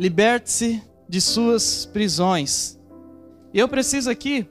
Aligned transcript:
liberte-se 0.00 0.82
de 1.06 1.20
suas 1.20 1.84
prisões. 1.84 2.80
E 3.52 3.58
eu 3.58 3.68
preciso 3.68 4.08
aqui, 4.08 4.48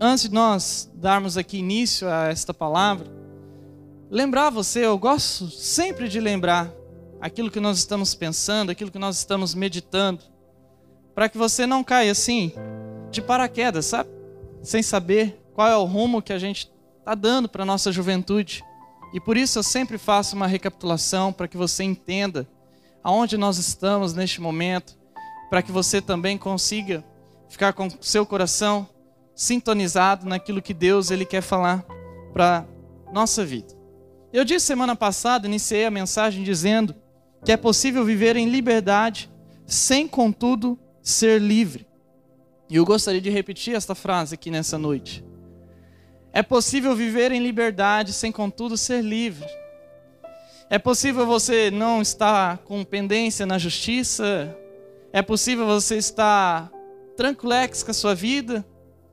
antes 0.00 0.28
de 0.28 0.32
nós 0.32 0.88
darmos 0.94 1.36
aqui 1.36 1.58
início 1.58 2.08
a 2.08 2.28
esta 2.28 2.54
palavra, 2.54 3.08
lembrar 4.08 4.50
você, 4.50 4.86
eu 4.86 4.96
gosto 4.96 5.50
sempre 5.50 6.08
de 6.08 6.20
lembrar 6.20 6.72
aquilo 7.20 7.50
que 7.50 7.58
nós 7.58 7.78
estamos 7.78 8.14
pensando, 8.14 8.70
aquilo 8.70 8.92
que 8.92 8.98
nós 8.98 9.16
estamos 9.16 9.56
meditando, 9.56 10.22
para 11.16 11.28
que 11.28 11.36
você 11.36 11.66
não 11.66 11.82
caia 11.82 12.12
assim, 12.12 12.52
de 13.10 13.20
paraquedas, 13.20 13.86
sabe? 13.86 14.08
Sem 14.62 14.84
saber 14.84 15.36
qual 15.52 15.66
é 15.66 15.76
o 15.76 15.84
rumo 15.84 16.22
que 16.22 16.32
a 16.32 16.38
gente 16.38 16.70
está 17.00 17.16
dando 17.16 17.48
para 17.48 17.64
a 17.64 17.66
nossa 17.66 17.90
juventude. 17.90 18.64
E 19.12 19.18
por 19.18 19.36
isso 19.36 19.58
eu 19.58 19.64
sempre 19.64 19.98
faço 19.98 20.36
uma 20.36 20.46
recapitulação 20.46 21.32
para 21.32 21.48
que 21.48 21.56
você 21.56 21.82
entenda 21.82 22.46
aonde 23.02 23.36
nós 23.36 23.58
estamos 23.58 24.14
neste 24.14 24.40
momento, 24.40 24.98
para 25.50 25.62
que 25.62 25.72
você 25.72 26.00
também 26.00 26.38
consiga 26.38 27.04
ficar 27.48 27.72
com 27.72 27.88
seu 28.00 28.24
coração 28.24 28.88
sintonizado 29.34 30.26
naquilo 30.26 30.62
que 30.62 30.72
Deus 30.72 31.10
ele 31.10 31.24
quer 31.24 31.42
falar 31.42 31.84
para 32.32 32.66
nossa 33.12 33.44
vida. 33.44 33.74
Eu 34.32 34.44
disse 34.44 34.66
semana 34.66 34.96
passada, 34.96 35.46
iniciei 35.46 35.84
a 35.84 35.90
mensagem 35.90 36.42
dizendo 36.42 36.94
que 37.44 37.52
é 37.52 37.56
possível 37.56 38.04
viver 38.04 38.36
em 38.36 38.48
liberdade 38.48 39.30
sem 39.66 40.08
contudo 40.08 40.78
ser 41.02 41.40
livre. 41.40 41.86
E 42.70 42.76
eu 42.76 42.84
gostaria 42.84 43.20
de 43.20 43.28
repetir 43.28 43.74
esta 43.74 43.94
frase 43.94 44.34
aqui 44.34 44.50
nessa 44.50 44.78
noite. 44.78 45.22
É 46.32 46.42
possível 46.42 46.96
viver 46.96 47.30
em 47.30 47.42
liberdade 47.42 48.14
sem 48.14 48.32
contudo 48.32 48.78
ser 48.78 49.02
livre. 49.02 49.46
É 50.70 50.78
possível 50.78 51.26
você 51.26 51.70
não 51.70 52.00
estar 52.00 52.58
com 52.58 52.84
pendência 52.84 53.44
na 53.44 53.58
justiça. 53.58 54.56
É 55.12 55.20
possível 55.20 55.66
você 55.66 55.96
estar 55.96 56.70
tranquilex 57.16 57.82
com 57.82 57.90
a 57.90 57.94
sua 57.94 58.14
vida, 58.14 58.64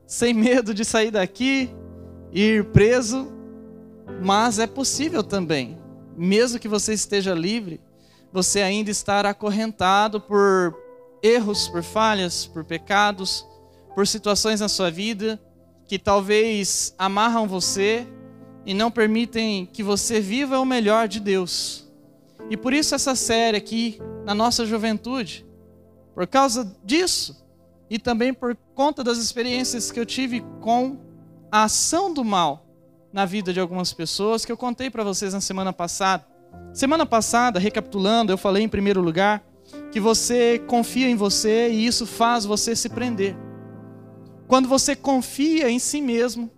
sem 0.08 0.34
medo 0.34 0.74
de 0.74 0.86
sair 0.86 1.12
daqui 1.12 1.70
e 2.32 2.42
ir 2.42 2.66
preso. 2.72 3.28
Mas 4.22 4.58
é 4.60 4.68
possível 4.68 5.24
também, 5.24 5.78
mesmo 6.18 6.60
que 6.60 6.68
você 6.68 6.94
esteja 6.94 7.34
livre, 7.34 7.80
você 8.32 8.62
ainda 8.62 8.90
estar 8.90 9.26
acorrentado 9.26 10.20
por 10.20 10.76
erros, 11.22 11.68
por 11.68 11.84
falhas, 11.84 12.46
por 12.46 12.64
pecados, 12.64 13.46
por 13.94 14.08
situações 14.08 14.62
na 14.62 14.70
sua 14.70 14.90
vida 14.90 15.40
que 15.90 15.98
talvez 15.98 16.94
amarram 17.00 17.48
você 17.48 18.08
e 18.66 18.74
não 18.74 18.92
permitem 18.92 19.66
que 19.66 19.82
você 19.82 20.20
viva 20.20 20.60
o 20.60 20.66
melhor 20.66 21.08
de 21.08 21.20
Deus. 21.20 21.88
E 22.50 22.58
por 22.58 22.74
isso 22.74 22.96
essa 22.96 23.16
série 23.16 23.58
aqui 23.58 24.00
na 24.26 24.34
nossa 24.34 24.66
juventude, 24.66 25.46
por 26.14 26.28
causa 26.28 26.76
disso 26.84 27.46
e 27.90 27.98
também 27.98 28.34
por 28.34 28.56
conta 28.76 29.04
das 29.04 29.18
experiências 29.18 29.92
que 29.92 30.00
eu 30.00 30.06
tive 30.06 30.44
com 30.62 30.98
a 31.52 31.64
ação 31.64 32.14
do 32.14 32.24
mal 32.24 32.66
na 33.12 33.26
vida 33.26 33.52
de 33.52 33.60
algumas 33.60 33.92
pessoas 33.92 34.46
que 34.46 34.52
eu 34.52 34.58
contei 34.58 34.90
para 34.90 35.04
vocês 35.04 35.34
na 35.34 35.42
semana 35.42 35.74
passada. 35.74 36.26
Semana 36.74 37.06
passada, 37.06 37.60
recapitulando, 37.60 38.32
eu 38.32 38.38
falei 38.38 38.64
em 38.64 38.70
primeiro 38.70 39.02
lugar 39.02 39.44
que 39.92 40.00
você 40.00 40.60
confia 40.68 41.10
em 41.10 41.16
você 41.16 41.70
e 41.70 41.86
isso 41.86 42.06
faz 42.06 42.46
você 42.46 42.76
se 42.76 42.90
prender. 42.90 43.36
Quando 44.48 44.68
você 44.68 44.96
confia 44.96 45.70
em 45.70 45.80
si 45.80 46.02
mesmo, 46.02 46.50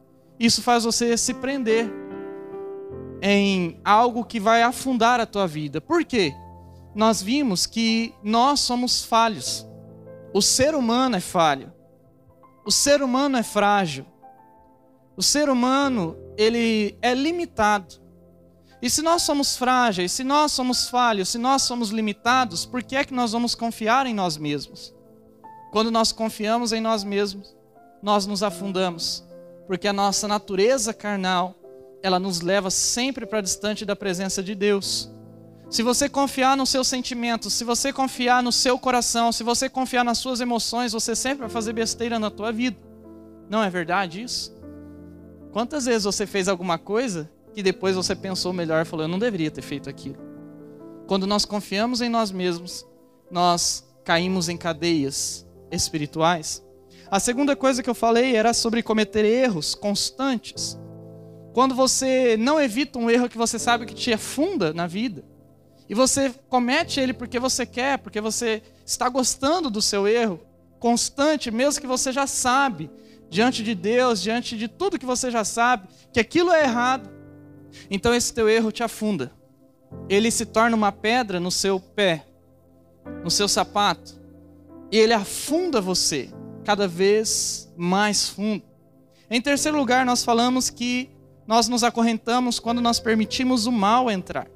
isso 0.45 0.61
faz 0.61 0.83
você 0.83 1.15
se 1.15 1.33
prender 1.35 1.91
em 3.21 3.79
algo 3.85 4.25
que 4.25 4.39
vai 4.39 4.63
afundar 4.63 5.19
a 5.19 5.25
tua 5.25 5.45
vida. 5.45 5.79
Por 5.79 6.03
quê? 6.03 6.33
Nós 6.95 7.21
vimos 7.21 7.67
que 7.67 8.13
nós 8.23 8.59
somos 8.59 9.03
falhos. 9.03 9.67
O 10.33 10.41
ser 10.41 10.73
humano 10.73 11.17
é 11.17 11.19
falho. 11.19 11.71
O 12.65 12.71
ser 12.71 13.03
humano 13.03 13.37
é 13.37 13.43
frágil. 13.43 14.05
O 15.15 15.21
ser 15.21 15.49
humano, 15.49 16.17
ele 16.37 16.97
é 17.01 17.13
limitado. 17.13 18.01
E 18.81 18.89
se 18.89 19.03
nós 19.03 19.21
somos 19.21 19.55
frágeis, 19.55 20.11
se 20.11 20.23
nós 20.23 20.51
somos 20.51 20.89
falhos, 20.89 21.29
se 21.29 21.37
nós 21.37 21.61
somos 21.61 21.89
limitados, 21.89 22.65
por 22.65 22.81
que 22.81 22.95
é 22.95 23.03
que 23.03 23.13
nós 23.13 23.31
vamos 23.31 23.53
confiar 23.53 24.07
em 24.07 24.13
nós 24.13 24.37
mesmos? 24.37 24.91
Quando 25.71 25.91
nós 25.91 26.11
confiamos 26.11 26.73
em 26.73 26.81
nós 26.81 27.03
mesmos, 27.03 27.55
nós 28.01 28.25
nos 28.25 28.41
afundamos, 28.41 29.23
porque 29.67 29.87
a 29.87 29.93
nossa 29.93 30.27
natureza 30.27 30.93
carnal 30.93 31.55
ela 32.03 32.19
nos 32.19 32.41
leva 32.41 32.69
sempre 32.69 33.25
para 33.25 33.41
distante 33.41 33.85
da 33.85 33.95
presença 33.95 34.41
de 34.41 34.55
Deus. 34.55 35.11
Se 35.69 35.83
você 35.83 36.09
confiar 36.09 36.57
nos 36.57 36.69
seus 36.69 36.87
sentimentos, 36.87 37.53
se 37.53 37.63
você 37.63 37.93
confiar 37.93 38.43
no 38.43 38.51
seu 38.51 38.77
coração, 38.77 39.31
se 39.31 39.43
você 39.43 39.69
confiar 39.69 40.03
nas 40.03 40.17
suas 40.17 40.41
emoções, 40.41 40.91
você 40.91 41.15
sempre 41.15 41.41
vai 41.41 41.49
fazer 41.49 41.71
besteira 41.71 42.19
na 42.19 42.29
tua 42.29 42.51
vida. 42.51 42.77
Não 43.49 43.63
é 43.63 43.69
verdade 43.69 44.21
isso? 44.21 44.53
Quantas 45.51 45.85
vezes 45.85 46.03
você 46.03 46.25
fez 46.25 46.47
alguma 46.47 46.77
coisa 46.77 47.29
que 47.53 47.63
depois 47.63 47.95
você 47.95 48.15
pensou 48.15 48.51
melhor 48.51 48.81
e 48.81 48.85
falou, 48.85 49.05
eu 49.05 49.09
não 49.09 49.19
deveria 49.19 49.51
ter 49.51 49.61
feito 49.61 49.89
aquilo? 49.89 50.17
Quando 51.07 51.27
nós 51.27 51.45
confiamos 51.45 52.01
em 52.01 52.09
nós 52.09 52.31
mesmos, 52.31 52.85
nós 53.29 53.85
caímos 54.03 54.49
em 54.49 54.57
cadeias 54.57 55.45
espirituais. 55.71 56.63
A 57.11 57.19
segunda 57.19 57.57
coisa 57.57 57.83
que 57.83 57.89
eu 57.89 57.93
falei 57.93 58.37
era 58.37 58.53
sobre 58.53 58.81
cometer 58.81 59.25
erros 59.25 59.75
constantes. 59.75 60.79
Quando 61.53 61.75
você 61.75 62.37
não 62.37 62.57
evita 62.57 62.97
um 62.97 63.09
erro 63.09 63.27
que 63.27 63.37
você 63.37 63.59
sabe 63.59 63.85
que 63.85 63.93
te 63.93 64.13
afunda 64.13 64.73
na 64.73 64.87
vida, 64.87 65.25
e 65.89 65.93
você 65.93 66.33
comete 66.47 67.01
ele 67.01 67.11
porque 67.11 67.37
você 67.37 67.65
quer, 67.65 67.97
porque 67.97 68.21
você 68.21 68.63
está 68.85 69.09
gostando 69.09 69.69
do 69.69 69.81
seu 69.81 70.07
erro, 70.07 70.39
constante, 70.79 71.51
mesmo 71.51 71.81
que 71.81 71.85
você 71.87 72.13
já 72.13 72.25
sabe, 72.25 72.89
diante 73.29 73.61
de 73.61 73.75
Deus, 73.75 74.21
diante 74.21 74.57
de 74.57 74.69
tudo 74.69 74.97
que 74.97 75.05
você 75.05 75.29
já 75.29 75.43
sabe, 75.43 75.89
que 76.13 76.19
aquilo 76.21 76.49
é 76.53 76.63
errado, 76.63 77.09
então 77.89 78.15
esse 78.15 78.33
teu 78.33 78.47
erro 78.47 78.71
te 78.71 78.83
afunda. 78.83 79.33
Ele 80.07 80.31
se 80.31 80.45
torna 80.45 80.77
uma 80.77 80.93
pedra 80.93 81.41
no 81.41 81.51
seu 81.51 81.77
pé, 81.77 82.25
no 83.21 83.29
seu 83.29 83.49
sapato, 83.49 84.17
e 84.89 84.97
ele 84.97 85.11
afunda 85.11 85.81
você 85.81 86.29
cada 86.63 86.87
vez 86.87 87.71
mais 87.77 88.29
fundo. 88.29 88.63
Em 89.29 89.41
terceiro 89.41 89.77
lugar, 89.77 90.05
nós 90.05 90.23
falamos 90.23 90.69
que 90.69 91.09
nós 91.47 91.67
nos 91.67 91.83
acorrentamos 91.83 92.59
quando 92.59 92.81
nós 92.81 92.99
permitimos 92.99 93.65
o 93.65 93.71
mal 93.71 94.09
entrar. 94.09 94.47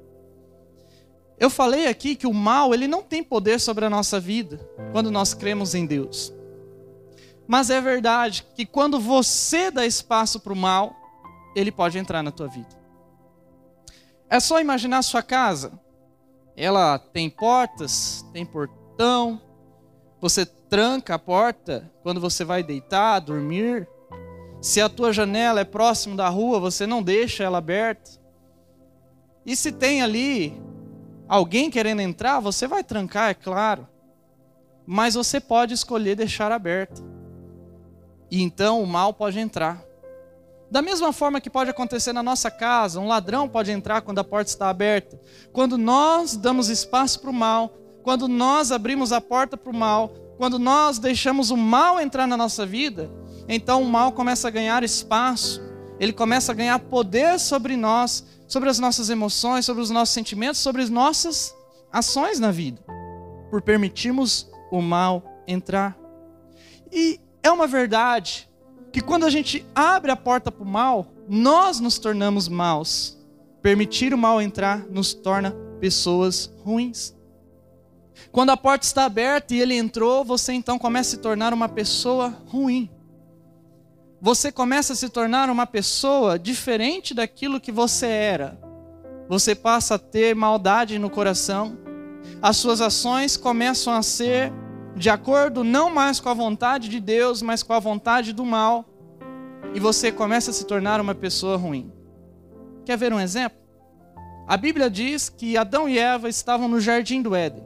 Eu 1.38 1.50
falei 1.50 1.86
aqui 1.86 2.16
que 2.16 2.26
o 2.26 2.32
mal, 2.32 2.72
ele 2.72 2.88
não 2.88 3.02
tem 3.02 3.22
poder 3.22 3.60
sobre 3.60 3.84
a 3.84 3.90
nossa 3.90 4.18
vida 4.18 4.58
quando 4.92 5.10
nós 5.10 5.34
cremos 5.34 5.74
em 5.74 5.84
Deus. 5.84 6.32
Mas 7.46 7.70
é 7.70 7.80
verdade 7.80 8.46
que 8.54 8.64
quando 8.64 8.98
você 8.98 9.70
dá 9.70 9.86
espaço 9.86 10.40
para 10.40 10.52
o 10.52 10.56
mal, 10.56 10.94
ele 11.54 11.70
pode 11.70 11.98
entrar 11.98 12.22
na 12.22 12.30
tua 12.30 12.48
vida. 12.48 12.76
É 14.28 14.40
só 14.40 14.60
imaginar 14.60 14.98
a 14.98 15.02
sua 15.02 15.22
casa. 15.22 15.78
Ela 16.56 16.98
tem 16.98 17.28
portas, 17.30 18.24
tem 18.32 18.44
portão. 18.44 19.40
Você 20.20 20.46
tranca 20.68 21.14
a 21.14 21.18
porta 21.18 21.90
quando 22.02 22.20
você 22.20 22.44
vai 22.44 22.62
deitar, 22.62 23.20
dormir. 23.20 23.88
Se 24.60 24.80
a 24.80 24.88
tua 24.88 25.12
janela 25.12 25.60
é 25.60 25.64
próximo 25.64 26.16
da 26.16 26.28
rua, 26.28 26.58
você 26.58 26.86
não 26.86 27.02
deixa 27.02 27.44
ela 27.44 27.58
aberta. 27.58 28.10
E 29.44 29.54
se 29.54 29.70
tem 29.70 30.02
ali 30.02 30.60
alguém 31.28 31.70
querendo 31.70 32.00
entrar, 32.00 32.40
você 32.40 32.66
vai 32.66 32.82
trancar, 32.82 33.30
é 33.30 33.34
claro. 33.34 33.86
Mas 34.86 35.14
você 35.14 35.40
pode 35.40 35.74
escolher 35.74 36.16
deixar 36.16 36.50
aberta. 36.50 37.02
E 38.30 38.42
então 38.42 38.82
o 38.82 38.86
mal 38.86 39.12
pode 39.12 39.38
entrar. 39.38 39.84
Da 40.68 40.82
mesma 40.82 41.12
forma 41.12 41.40
que 41.40 41.48
pode 41.48 41.70
acontecer 41.70 42.12
na 42.12 42.22
nossa 42.22 42.50
casa, 42.50 42.98
um 42.98 43.06
ladrão 43.06 43.48
pode 43.48 43.70
entrar 43.70 44.00
quando 44.00 44.18
a 44.18 44.24
porta 44.24 44.50
está 44.50 44.68
aberta. 44.68 45.20
Quando 45.52 45.78
nós 45.78 46.36
damos 46.36 46.68
espaço 46.68 47.20
para 47.20 47.30
o 47.30 47.34
mal, 47.34 47.72
quando 48.02 48.26
nós 48.26 48.72
abrimos 48.72 49.12
a 49.12 49.20
porta 49.20 49.56
para 49.56 49.70
o 49.70 49.76
mal, 49.76 50.12
quando 50.36 50.58
nós 50.58 50.98
deixamos 50.98 51.50
o 51.50 51.56
mal 51.56 52.00
entrar 52.00 52.26
na 52.26 52.36
nossa 52.36 52.66
vida, 52.66 53.10
então 53.48 53.82
o 53.82 53.88
mal 53.88 54.12
começa 54.12 54.48
a 54.48 54.50
ganhar 54.50 54.82
espaço, 54.82 55.60
ele 55.98 56.12
começa 56.12 56.52
a 56.52 56.54
ganhar 56.54 56.78
poder 56.78 57.38
sobre 57.38 57.76
nós, 57.76 58.24
sobre 58.46 58.68
as 58.68 58.78
nossas 58.78 59.08
emoções, 59.08 59.64
sobre 59.64 59.82
os 59.82 59.90
nossos 59.90 60.14
sentimentos, 60.14 60.60
sobre 60.60 60.82
as 60.82 60.90
nossas 60.90 61.54
ações 61.92 62.38
na 62.38 62.50
vida, 62.50 62.82
por 63.50 63.62
permitirmos 63.62 64.50
o 64.70 64.82
mal 64.82 65.22
entrar. 65.46 65.96
E 66.92 67.18
é 67.42 67.50
uma 67.50 67.66
verdade 67.66 68.48
que 68.92 69.00
quando 69.00 69.24
a 69.24 69.30
gente 69.30 69.64
abre 69.74 70.10
a 70.10 70.16
porta 70.16 70.52
para 70.52 70.64
o 70.64 70.68
mal, 70.68 71.06
nós 71.28 71.80
nos 71.80 71.98
tornamos 71.98 72.48
maus. 72.48 73.16
Permitir 73.62 74.12
o 74.12 74.18
mal 74.18 74.40
entrar 74.40 74.86
nos 74.90 75.14
torna 75.14 75.52
pessoas 75.80 76.52
ruins. 76.62 77.15
Quando 78.32 78.50
a 78.50 78.56
porta 78.56 78.84
está 78.84 79.04
aberta 79.04 79.54
e 79.54 79.60
ele 79.60 79.74
entrou, 79.74 80.24
você 80.24 80.52
então 80.52 80.78
começa 80.78 81.10
a 81.10 81.16
se 81.16 81.18
tornar 81.18 81.52
uma 81.52 81.68
pessoa 81.68 82.34
ruim 82.46 82.90
você 84.20 84.50
começa 84.50 84.92
a 84.92 84.96
se 84.96 85.08
tornar 85.08 85.50
uma 85.50 85.66
pessoa 85.66 86.38
diferente 86.38 87.12
daquilo 87.12 87.60
que 87.60 87.70
você 87.70 88.06
era. 88.06 88.58
Você 89.28 89.54
passa 89.54 89.96
a 89.96 89.98
ter 89.98 90.34
maldade 90.34 90.98
no 90.98 91.10
coração, 91.10 91.78
as 92.40 92.56
suas 92.56 92.80
ações 92.80 93.36
começam 93.36 93.92
a 93.92 94.02
ser 94.02 94.52
de 94.96 95.10
acordo 95.10 95.62
não 95.62 95.90
mais 95.90 96.18
com 96.18 96.28
a 96.28 96.34
vontade 96.34 96.88
de 96.88 96.98
Deus, 96.98 97.42
mas 97.42 97.62
com 97.62 97.72
a 97.72 97.78
vontade 97.78 98.32
do 98.32 98.44
mal, 98.44 98.84
e 99.74 99.80
você 99.80 100.10
começa 100.10 100.50
a 100.50 100.54
se 100.54 100.64
tornar 100.64 101.00
uma 101.00 101.14
pessoa 101.14 101.56
ruim. 101.56 101.92
Quer 102.84 102.96
ver 102.96 103.12
um 103.12 103.20
exemplo? 103.20 103.58
A 104.48 104.56
Bíblia 104.56 104.88
diz 104.88 105.28
que 105.28 105.56
Adão 105.56 105.88
e 105.88 105.98
Eva 105.98 106.28
estavam 106.28 106.68
no 106.68 106.80
jardim 106.80 107.20
do 107.20 107.34
Éden. 107.34 107.64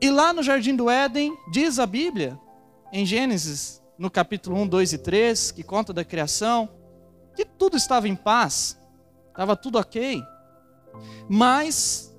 E 0.00 0.10
lá 0.10 0.32
no 0.32 0.42
jardim 0.42 0.76
do 0.76 0.90
Éden, 0.90 1.36
diz 1.50 1.78
a 1.78 1.86
Bíblia, 1.86 2.38
em 2.92 3.06
Gênesis, 3.06 3.82
no 3.98 4.10
capítulo 4.10 4.56
1, 4.56 4.68
2 4.68 4.92
e 4.92 4.98
3, 4.98 5.50
que 5.52 5.62
conta 5.62 5.92
da 5.92 6.04
criação, 6.04 6.68
que 7.34 7.44
tudo 7.44 7.76
estava 7.76 8.06
em 8.06 8.14
paz, 8.14 8.78
estava 9.28 9.56
tudo 9.56 9.78
ok. 9.78 10.22
Mas 11.28 12.14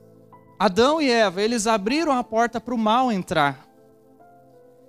Adão 0.58 1.00
e 1.00 1.10
Eva, 1.10 1.42
eles 1.42 1.68
abriram 1.68 2.14
a 2.14 2.24
porta 2.24 2.60
para 2.60 2.74
o 2.74 2.78
mal 2.78 3.12
entrar. 3.12 3.68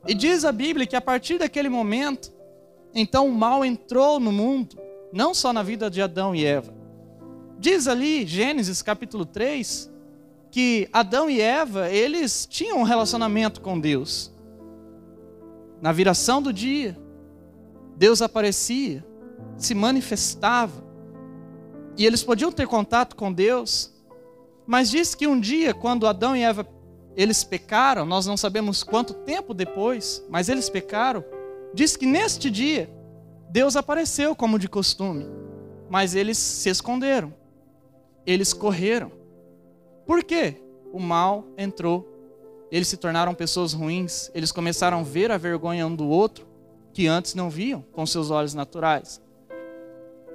E 0.06 0.14
diz 0.14 0.44
a 0.44 0.52
Bíblia 0.52 0.86
que 0.86 0.96
a 0.96 1.00
partir 1.00 1.38
daquele 1.38 1.68
momento, 1.68 2.32
então 2.94 3.28
o 3.28 3.32
mal 3.32 3.64
entrou 3.64 4.18
no 4.18 4.32
mundo, 4.32 4.78
não 5.12 5.34
só 5.34 5.52
na 5.52 5.62
vida 5.62 5.90
de 5.90 6.00
Adão 6.00 6.34
e 6.34 6.44
Eva. 6.44 6.74
Diz 7.58 7.86
ali, 7.86 8.26
Gênesis 8.26 8.80
capítulo 8.80 9.26
3, 9.26 9.90
que 10.50 10.88
Adão 10.92 11.28
e 11.28 11.40
Eva, 11.40 11.88
eles 11.88 12.46
tinham 12.46 12.78
um 12.78 12.82
relacionamento 12.82 13.60
com 13.60 13.78
Deus. 13.78 14.32
Na 15.80 15.92
viração 15.92 16.42
do 16.42 16.52
dia, 16.52 16.98
Deus 17.96 18.22
aparecia, 18.22 19.04
se 19.56 19.74
manifestava, 19.74 20.84
e 21.96 22.06
eles 22.06 22.22
podiam 22.22 22.52
ter 22.52 22.66
contato 22.66 23.16
com 23.16 23.32
Deus, 23.32 23.92
mas 24.66 24.90
diz 24.90 25.14
que 25.14 25.26
um 25.26 25.38
dia, 25.38 25.74
quando 25.74 26.06
Adão 26.06 26.36
e 26.36 26.42
Eva 26.42 26.66
eles 27.16 27.42
pecaram, 27.42 28.06
nós 28.06 28.26
não 28.26 28.36
sabemos 28.36 28.84
quanto 28.84 29.12
tempo 29.12 29.52
depois, 29.52 30.24
mas 30.30 30.48
eles 30.48 30.70
pecaram, 30.70 31.24
diz 31.74 31.96
que 31.96 32.06
neste 32.06 32.48
dia 32.48 32.88
Deus 33.50 33.74
apareceu 33.74 34.36
como 34.36 34.58
de 34.58 34.68
costume, 34.68 35.26
mas 35.90 36.14
eles 36.14 36.38
se 36.38 36.68
esconderam, 36.68 37.34
eles 38.24 38.52
correram. 38.52 39.17
Por 40.08 40.24
quê? 40.24 40.56
O 40.90 40.98
mal 40.98 41.44
entrou, 41.58 42.08
eles 42.72 42.88
se 42.88 42.96
tornaram 42.96 43.34
pessoas 43.34 43.74
ruins, 43.74 44.30
eles 44.34 44.50
começaram 44.50 45.00
a 45.00 45.02
ver 45.02 45.30
a 45.30 45.36
vergonha 45.36 45.86
um 45.86 45.94
do 45.94 46.08
outro 46.08 46.48
que 46.94 47.06
antes 47.06 47.34
não 47.34 47.50
viam 47.50 47.84
com 47.92 48.06
seus 48.06 48.30
olhos 48.30 48.54
naturais. 48.54 49.20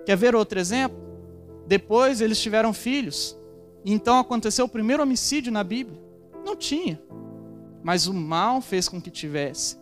Quer 0.06 0.16
ver 0.16 0.36
outro 0.36 0.60
exemplo? 0.60 0.96
Depois 1.66 2.22
eles 2.22 2.40
tiveram 2.40 2.72
filhos, 2.72 3.36
então 3.84 4.20
aconteceu 4.20 4.66
o 4.66 4.70
primeiro 4.70 5.02
homicídio 5.02 5.52
na 5.52 5.64
Bíblia. 5.64 6.00
Não 6.46 6.56
tinha. 6.56 7.02
Mas 7.82 8.06
o 8.06 8.14
mal 8.14 8.62
fez 8.62 8.88
com 8.88 9.02
que 9.02 9.10
tivesse. 9.10 9.76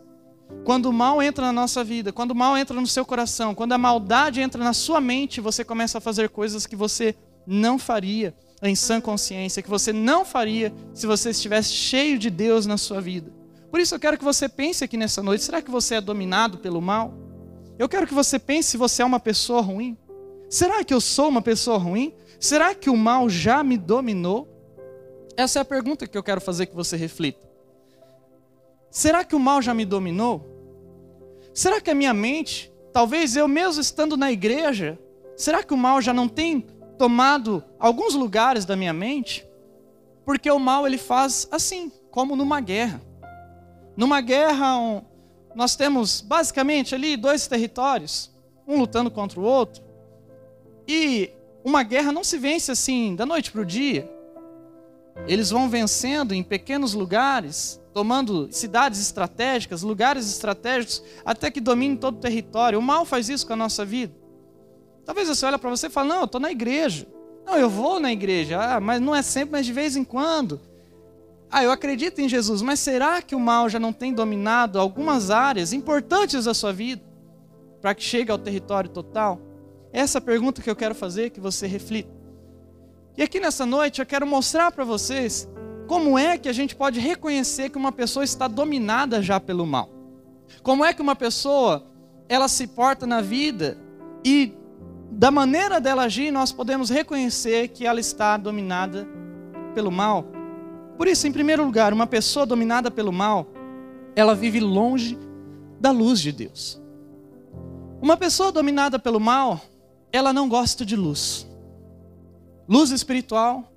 Quando 0.64 0.86
o 0.86 0.92
mal 0.92 1.20
entra 1.20 1.44
na 1.44 1.52
nossa 1.52 1.84
vida, 1.84 2.14
quando 2.14 2.30
o 2.30 2.34
mal 2.34 2.56
entra 2.56 2.80
no 2.80 2.86
seu 2.86 3.04
coração, 3.04 3.54
quando 3.54 3.72
a 3.72 3.78
maldade 3.78 4.40
entra 4.40 4.64
na 4.64 4.72
sua 4.72 5.02
mente, 5.02 5.38
você 5.38 5.62
começa 5.62 5.98
a 5.98 6.00
fazer 6.00 6.30
coisas 6.30 6.66
que 6.66 6.76
você 6.76 7.14
não 7.46 7.78
faria 7.78 8.34
em 8.62 8.76
sã 8.76 9.00
consciência, 9.00 9.62
que 9.62 9.68
você 9.68 9.92
não 9.92 10.24
faria 10.24 10.72
se 10.94 11.06
você 11.06 11.30
estivesse 11.30 11.72
cheio 11.72 12.18
de 12.18 12.30
Deus 12.30 12.64
na 12.64 12.76
sua 12.76 13.00
vida. 13.00 13.32
Por 13.70 13.80
isso 13.80 13.94
eu 13.94 13.98
quero 13.98 14.18
que 14.18 14.24
você 14.24 14.48
pense 14.48 14.84
aqui 14.84 14.96
nessa 14.96 15.22
noite: 15.22 15.42
será 15.42 15.60
que 15.60 15.70
você 15.70 15.96
é 15.96 16.00
dominado 16.00 16.58
pelo 16.58 16.80
mal? 16.80 17.14
Eu 17.78 17.88
quero 17.88 18.06
que 18.06 18.14
você 18.14 18.38
pense 18.38 18.70
se 18.70 18.76
você 18.76 19.02
é 19.02 19.04
uma 19.04 19.18
pessoa 19.18 19.60
ruim. 19.60 19.96
Será 20.48 20.84
que 20.84 20.92
eu 20.92 21.00
sou 21.00 21.28
uma 21.28 21.42
pessoa 21.42 21.78
ruim? 21.78 22.14
Será 22.38 22.74
que 22.74 22.90
o 22.90 22.96
mal 22.96 23.28
já 23.28 23.64
me 23.64 23.78
dominou? 23.78 24.48
Essa 25.36 25.60
é 25.60 25.62
a 25.62 25.64
pergunta 25.64 26.06
que 26.06 26.16
eu 26.16 26.22
quero 26.22 26.40
fazer 26.40 26.66
que 26.66 26.74
você 26.74 26.96
reflita. 26.96 27.50
Será 28.90 29.24
que 29.24 29.34
o 29.34 29.40
mal 29.40 29.62
já 29.62 29.72
me 29.72 29.86
dominou? 29.86 30.46
Será 31.54 31.80
que 31.80 31.90
a 31.90 31.94
minha 31.94 32.12
mente, 32.12 32.70
talvez 32.92 33.36
eu 33.36 33.48
mesmo 33.48 33.80
estando 33.80 34.16
na 34.16 34.30
igreja, 34.30 34.98
será 35.34 35.62
que 35.62 35.72
o 35.72 35.76
mal 35.76 36.02
já 36.02 36.12
não 36.12 36.28
tem 36.28 36.66
tomado 37.02 37.64
alguns 37.80 38.14
lugares 38.14 38.64
da 38.64 38.76
minha 38.76 38.92
mente? 38.92 39.44
Porque 40.24 40.48
o 40.48 40.60
mal 40.60 40.86
ele 40.86 40.98
faz 40.98 41.48
assim, 41.50 41.90
como 42.12 42.36
numa 42.36 42.60
guerra. 42.60 43.02
Numa 43.96 44.20
guerra, 44.20 45.02
nós 45.52 45.74
temos 45.74 46.20
basicamente 46.20 46.94
ali 46.94 47.16
dois 47.16 47.48
territórios, 47.48 48.30
um 48.68 48.78
lutando 48.78 49.10
contra 49.10 49.40
o 49.40 49.42
outro. 49.42 49.82
E 50.86 51.32
uma 51.64 51.82
guerra 51.82 52.12
não 52.12 52.22
se 52.22 52.38
vence 52.38 52.70
assim, 52.70 53.16
da 53.16 53.26
noite 53.26 53.50
para 53.50 53.62
o 53.62 53.66
dia. 53.66 54.08
Eles 55.26 55.50
vão 55.50 55.68
vencendo 55.68 56.32
em 56.32 56.42
pequenos 56.44 56.94
lugares, 56.94 57.82
tomando 57.92 58.46
cidades 58.52 59.00
estratégicas, 59.00 59.82
lugares 59.82 60.30
estratégicos, 60.30 61.02
até 61.24 61.50
que 61.50 61.60
dominem 61.60 61.96
todo 61.96 62.18
o 62.18 62.20
território. 62.20 62.78
O 62.78 62.82
mal 62.82 63.04
faz 63.04 63.28
isso 63.28 63.44
com 63.44 63.54
a 63.54 63.56
nossa 63.56 63.84
vida. 63.84 64.21
Talvez 65.04 65.28
você 65.28 65.44
olhe 65.46 65.58
para 65.58 65.70
você 65.70 65.86
e 65.86 65.90
fale, 65.90 66.08
não, 66.08 66.18
eu 66.18 66.24
estou 66.24 66.40
na 66.40 66.50
igreja. 66.50 67.06
Não, 67.44 67.56
eu 67.56 67.68
vou 67.68 67.98
na 67.98 68.12
igreja, 68.12 68.60
ah, 68.60 68.80
mas 68.80 69.00
não 69.00 69.14
é 69.14 69.22
sempre, 69.22 69.52
mas 69.52 69.66
de 69.66 69.72
vez 69.72 69.96
em 69.96 70.04
quando. 70.04 70.60
Ah, 71.50 71.62
eu 71.62 71.70
acredito 71.70 72.20
em 72.20 72.28
Jesus, 72.28 72.62
mas 72.62 72.80
será 72.80 73.20
que 73.20 73.34
o 73.34 73.40
mal 73.40 73.68
já 73.68 73.78
não 73.78 73.92
tem 73.92 74.12
dominado 74.14 74.78
algumas 74.78 75.30
áreas 75.30 75.72
importantes 75.72 76.44
da 76.44 76.54
sua 76.54 76.72
vida 76.72 77.02
para 77.80 77.94
que 77.94 78.02
chegue 78.02 78.30
ao 78.30 78.38
território 78.38 78.88
total? 78.88 79.40
Essa 79.92 80.18
é 80.18 80.20
pergunta 80.20 80.62
que 80.62 80.70
eu 80.70 80.76
quero 80.76 80.94
fazer, 80.94 81.30
que 81.30 81.40
você 81.40 81.66
reflita. 81.66 82.10
E 83.16 83.22
aqui 83.22 83.38
nessa 83.38 83.66
noite 83.66 84.00
eu 84.00 84.06
quero 84.06 84.26
mostrar 84.26 84.72
para 84.72 84.84
vocês 84.84 85.46
como 85.86 86.18
é 86.18 86.38
que 86.38 86.48
a 86.48 86.52
gente 86.52 86.74
pode 86.74 86.98
reconhecer 86.98 87.68
que 87.68 87.76
uma 87.76 87.92
pessoa 87.92 88.24
está 88.24 88.48
dominada 88.48 89.20
já 89.20 89.38
pelo 89.38 89.66
mal. 89.66 89.90
Como 90.62 90.82
é 90.84 90.94
que 90.94 91.02
uma 91.02 91.14
pessoa 91.14 91.86
ela 92.28 92.48
se 92.48 92.66
porta 92.66 93.06
na 93.06 93.20
vida 93.20 93.76
e 94.24 94.54
da 95.14 95.30
maneira 95.30 95.80
dela 95.80 96.04
agir 96.04 96.30
nós 96.30 96.52
podemos 96.52 96.88
reconhecer 96.88 97.68
que 97.68 97.86
ela 97.86 98.00
está 98.00 98.36
dominada 98.36 99.06
pelo 99.74 99.90
mal. 99.90 100.24
Por 100.96 101.06
isso, 101.06 101.26
em 101.26 101.32
primeiro 101.32 101.64
lugar, 101.64 101.92
uma 101.92 102.06
pessoa 102.06 102.46
dominada 102.46 102.90
pelo 102.90 103.12
mal, 103.12 103.46
ela 104.16 104.34
vive 104.34 104.58
longe 104.58 105.18
da 105.78 105.90
luz 105.90 106.20
de 106.20 106.32
Deus. 106.32 106.80
Uma 108.00 108.16
pessoa 108.16 108.50
dominada 108.50 108.98
pelo 108.98 109.20
mal, 109.20 109.60
ela 110.10 110.32
não 110.32 110.48
gosta 110.48 110.84
de 110.84 110.96
luz. 110.96 111.46
Luz 112.68 112.90
espiritual 112.90 113.70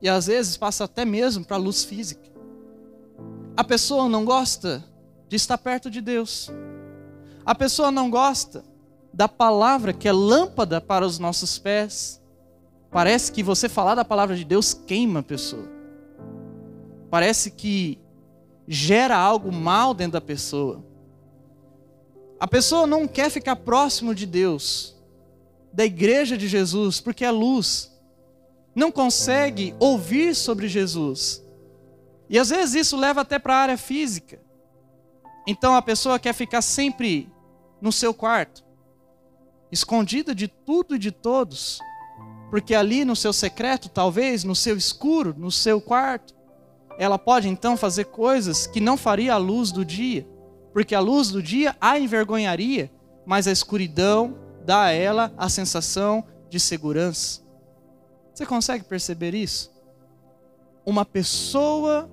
e 0.00 0.08
às 0.08 0.26
vezes 0.26 0.56
passa 0.56 0.84
até 0.84 1.04
mesmo 1.04 1.44
para 1.44 1.56
luz 1.56 1.84
física. 1.84 2.28
A 3.56 3.64
pessoa 3.64 4.08
não 4.08 4.24
gosta 4.24 4.84
de 5.28 5.36
estar 5.36 5.58
perto 5.58 5.90
de 5.90 6.00
Deus. 6.00 6.50
A 7.44 7.54
pessoa 7.54 7.90
não 7.90 8.08
gosta 8.08 8.64
da 9.18 9.26
palavra 9.26 9.92
que 9.92 10.06
é 10.06 10.12
lâmpada 10.12 10.80
para 10.80 11.04
os 11.04 11.18
nossos 11.18 11.58
pés. 11.58 12.22
Parece 12.88 13.32
que 13.32 13.42
você 13.42 13.68
falar 13.68 13.96
da 13.96 14.04
palavra 14.04 14.36
de 14.36 14.44
Deus 14.44 14.72
queima 14.72 15.18
a 15.18 15.22
pessoa. 15.24 15.68
Parece 17.10 17.50
que 17.50 17.98
gera 18.68 19.16
algo 19.16 19.50
mal 19.50 19.92
dentro 19.92 20.12
da 20.12 20.20
pessoa. 20.20 20.84
A 22.38 22.46
pessoa 22.46 22.86
não 22.86 23.08
quer 23.08 23.28
ficar 23.28 23.56
próximo 23.56 24.14
de 24.14 24.24
Deus 24.24 24.96
da 25.72 25.84
igreja 25.84 26.38
de 26.38 26.46
Jesus, 26.46 27.00
porque 27.00 27.24
é 27.24 27.30
luz, 27.32 27.92
não 28.72 28.92
consegue 28.92 29.74
ouvir 29.80 30.32
sobre 30.36 30.68
Jesus. 30.68 31.44
E 32.30 32.38
às 32.38 32.50
vezes 32.50 32.86
isso 32.86 32.96
leva 32.96 33.22
até 33.22 33.40
para 33.40 33.54
a 33.54 33.62
área 33.62 33.76
física. 33.76 34.40
Então 35.44 35.74
a 35.74 35.82
pessoa 35.82 36.20
quer 36.20 36.34
ficar 36.34 36.62
sempre 36.62 37.28
no 37.80 37.90
seu 37.90 38.14
quarto, 38.14 38.67
escondida 39.70 40.34
de 40.34 40.48
tudo 40.48 40.96
e 40.96 40.98
de 40.98 41.10
todos, 41.10 41.78
porque 42.50 42.74
ali 42.74 43.04
no 43.04 43.14
seu 43.14 43.32
secreto, 43.32 43.88
talvez 43.88 44.44
no 44.44 44.54
seu 44.54 44.76
escuro, 44.76 45.34
no 45.36 45.50
seu 45.50 45.80
quarto, 45.80 46.34
ela 46.98 47.18
pode 47.18 47.48
então 47.48 47.76
fazer 47.76 48.06
coisas 48.06 48.66
que 48.66 48.80
não 48.80 48.96
faria 48.96 49.34
à 49.34 49.36
luz 49.36 49.70
do 49.70 49.84
dia, 49.84 50.26
porque 50.72 50.94
a 50.94 51.00
luz 51.00 51.30
do 51.30 51.42
dia 51.42 51.76
a 51.80 51.98
envergonharia, 51.98 52.90
mas 53.24 53.46
a 53.46 53.52
escuridão 53.52 54.36
dá 54.64 54.84
a 54.84 54.92
ela 54.92 55.32
a 55.36 55.48
sensação 55.48 56.24
de 56.48 56.58
segurança. 56.58 57.42
Você 58.34 58.46
consegue 58.46 58.84
perceber 58.84 59.34
isso? 59.34 59.70
Uma 60.84 61.04
pessoa 61.04 62.10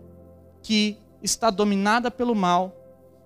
que 0.61 0.97
está 1.21 1.49
dominada 1.49 2.11
pelo 2.11 2.35
mal, 2.35 2.75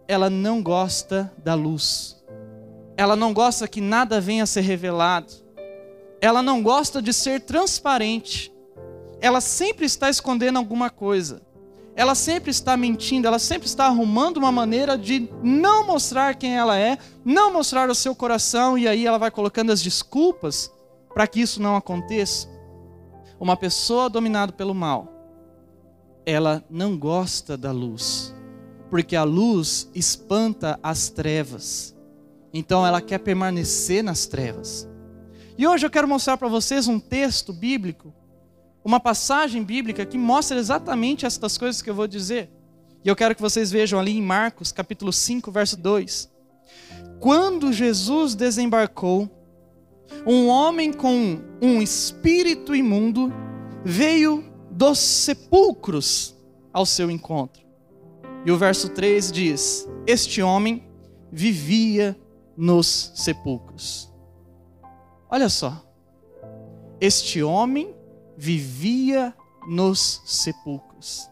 ela 0.07 0.29
não 0.29 0.61
gosta 0.61 1.33
da 1.43 1.53
luz. 1.53 2.18
Ela 2.99 3.15
não 3.15 3.33
gosta 3.33 3.67
que 3.67 3.79
nada 3.79 4.19
venha 4.19 4.43
a 4.43 4.47
ser 4.47 4.59
revelado. 4.61 5.31
Ela 6.19 6.41
não 6.41 6.61
gosta 6.61 7.01
de 7.01 7.13
ser 7.13 7.39
transparente. 7.39 8.51
Ela 9.21 9.39
sempre 9.39 9.85
está 9.85 10.09
escondendo 10.09 10.57
alguma 10.57 10.89
coisa 10.89 11.41
ela 11.99 12.15
sempre 12.15 12.49
está 12.49 12.77
mentindo, 12.77 13.27
ela 13.27 13.37
sempre 13.37 13.67
está 13.67 13.87
arrumando 13.87 14.37
uma 14.37 14.53
maneira 14.53 14.97
de 14.97 15.29
não 15.43 15.85
mostrar 15.85 16.33
quem 16.33 16.57
ela 16.57 16.79
é, 16.79 16.97
não 17.25 17.51
mostrar 17.51 17.89
o 17.89 17.93
seu 17.93 18.15
coração, 18.15 18.77
e 18.77 18.87
aí 18.87 19.05
ela 19.05 19.17
vai 19.17 19.29
colocando 19.29 19.73
as 19.73 19.81
desculpas 19.81 20.71
para 21.13 21.27
que 21.27 21.41
isso 21.41 21.61
não 21.61 21.75
aconteça. 21.75 22.47
Uma 23.37 23.57
pessoa 23.57 24.09
dominada 24.09 24.53
pelo 24.53 24.73
mal, 24.73 25.11
ela 26.25 26.63
não 26.69 26.97
gosta 26.97 27.57
da 27.57 27.73
luz, 27.73 28.33
porque 28.89 29.17
a 29.17 29.25
luz 29.25 29.89
espanta 29.93 30.79
as 30.81 31.09
trevas. 31.09 31.93
Então 32.53 32.85
ela 32.85 33.01
quer 33.01 33.19
permanecer 33.19 34.03
nas 34.03 34.25
trevas. 34.25 34.87
E 35.57 35.67
hoje 35.67 35.85
eu 35.85 35.89
quero 35.89 36.07
mostrar 36.07 36.37
para 36.37 36.47
vocês 36.47 36.87
um 36.87 36.99
texto 36.99 37.51
bíblico, 37.51 38.13
uma 38.83 38.99
passagem 38.99 39.63
bíblica 39.63 40.05
que 40.05 40.17
mostra 40.17 40.57
exatamente 40.57 41.25
estas 41.25 41.57
coisas 41.57 41.81
que 41.81 41.89
eu 41.89 41.95
vou 41.95 42.07
dizer. 42.07 42.49
E 43.03 43.07
eu 43.07 43.15
quero 43.15 43.35
que 43.35 43.41
vocês 43.41 43.71
vejam 43.71 43.99
ali 43.99 44.17
em 44.17 44.21
Marcos, 44.21 44.71
capítulo 44.71 45.11
5, 45.11 45.51
verso 45.51 45.77
2. 45.77 46.29
Quando 47.19 47.73
Jesus 47.73 48.35
desembarcou, 48.35 49.29
um 50.25 50.47
homem 50.47 50.91
com 50.91 51.39
um 51.61 51.81
espírito 51.81 52.75
imundo 52.75 53.31
veio 53.83 54.43
dos 54.71 54.99
sepulcros 54.99 56.35
ao 56.73 56.85
seu 56.85 57.11
encontro. 57.11 57.61
E 58.45 58.51
o 58.51 58.57
verso 58.57 58.89
3 58.89 59.31
diz: 59.31 59.87
Este 60.07 60.41
homem 60.41 60.83
vivia 61.31 62.17
nos 62.59 63.13
sepulcros. 63.15 64.11
Olha 65.29 65.47
só. 65.47 65.81
Este 66.99 67.41
homem 67.41 67.95
vivia 68.35 69.33
nos 69.65 70.21
sepulcros. 70.25 71.29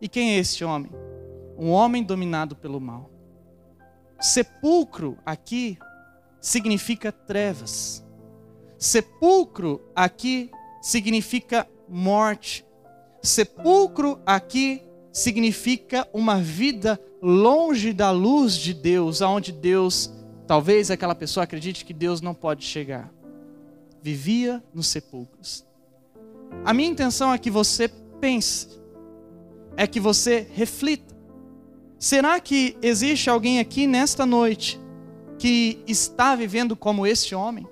E 0.00 0.08
quem 0.08 0.30
é 0.32 0.38
este 0.38 0.64
homem? 0.64 0.90
Um 1.58 1.70
homem 1.70 2.02
dominado 2.02 2.56
pelo 2.56 2.80
mal. 2.80 3.10
Sepulcro 4.18 5.18
aqui 5.26 5.78
significa 6.40 7.12
trevas. 7.12 8.02
Sepulcro 8.78 9.82
aqui 9.94 10.50
significa 10.80 11.68
morte. 11.86 12.64
Sepulcro 13.22 14.18
aqui 14.24 14.82
significa 15.12 16.08
uma 16.14 16.40
vida 16.40 16.98
longe 17.20 17.92
da 17.92 18.10
luz 18.10 18.54
de 18.54 18.72
Deus, 18.72 19.20
aonde 19.20 19.52
Deus, 19.52 20.10
talvez 20.52 20.90
aquela 20.90 21.14
pessoa 21.14 21.44
acredite 21.44 21.82
que 21.82 21.94
Deus 21.94 22.20
não 22.20 22.34
pode 22.34 22.62
chegar. 22.62 23.10
Vivia 24.02 24.62
nos 24.74 24.86
sepulcros. 24.86 25.64
A 26.62 26.74
minha 26.74 26.90
intenção 26.90 27.32
é 27.32 27.38
que 27.38 27.50
você 27.50 27.88
pense, 28.20 28.68
é 29.78 29.86
que 29.86 29.98
você 29.98 30.46
reflita. 30.52 31.16
Será 31.98 32.38
que 32.38 32.76
existe 32.82 33.30
alguém 33.30 33.60
aqui 33.60 33.86
nesta 33.86 34.26
noite 34.26 34.78
que 35.38 35.82
está 35.88 36.36
vivendo 36.36 36.76
como 36.76 37.06
este 37.06 37.34
homem? 37.34 37.66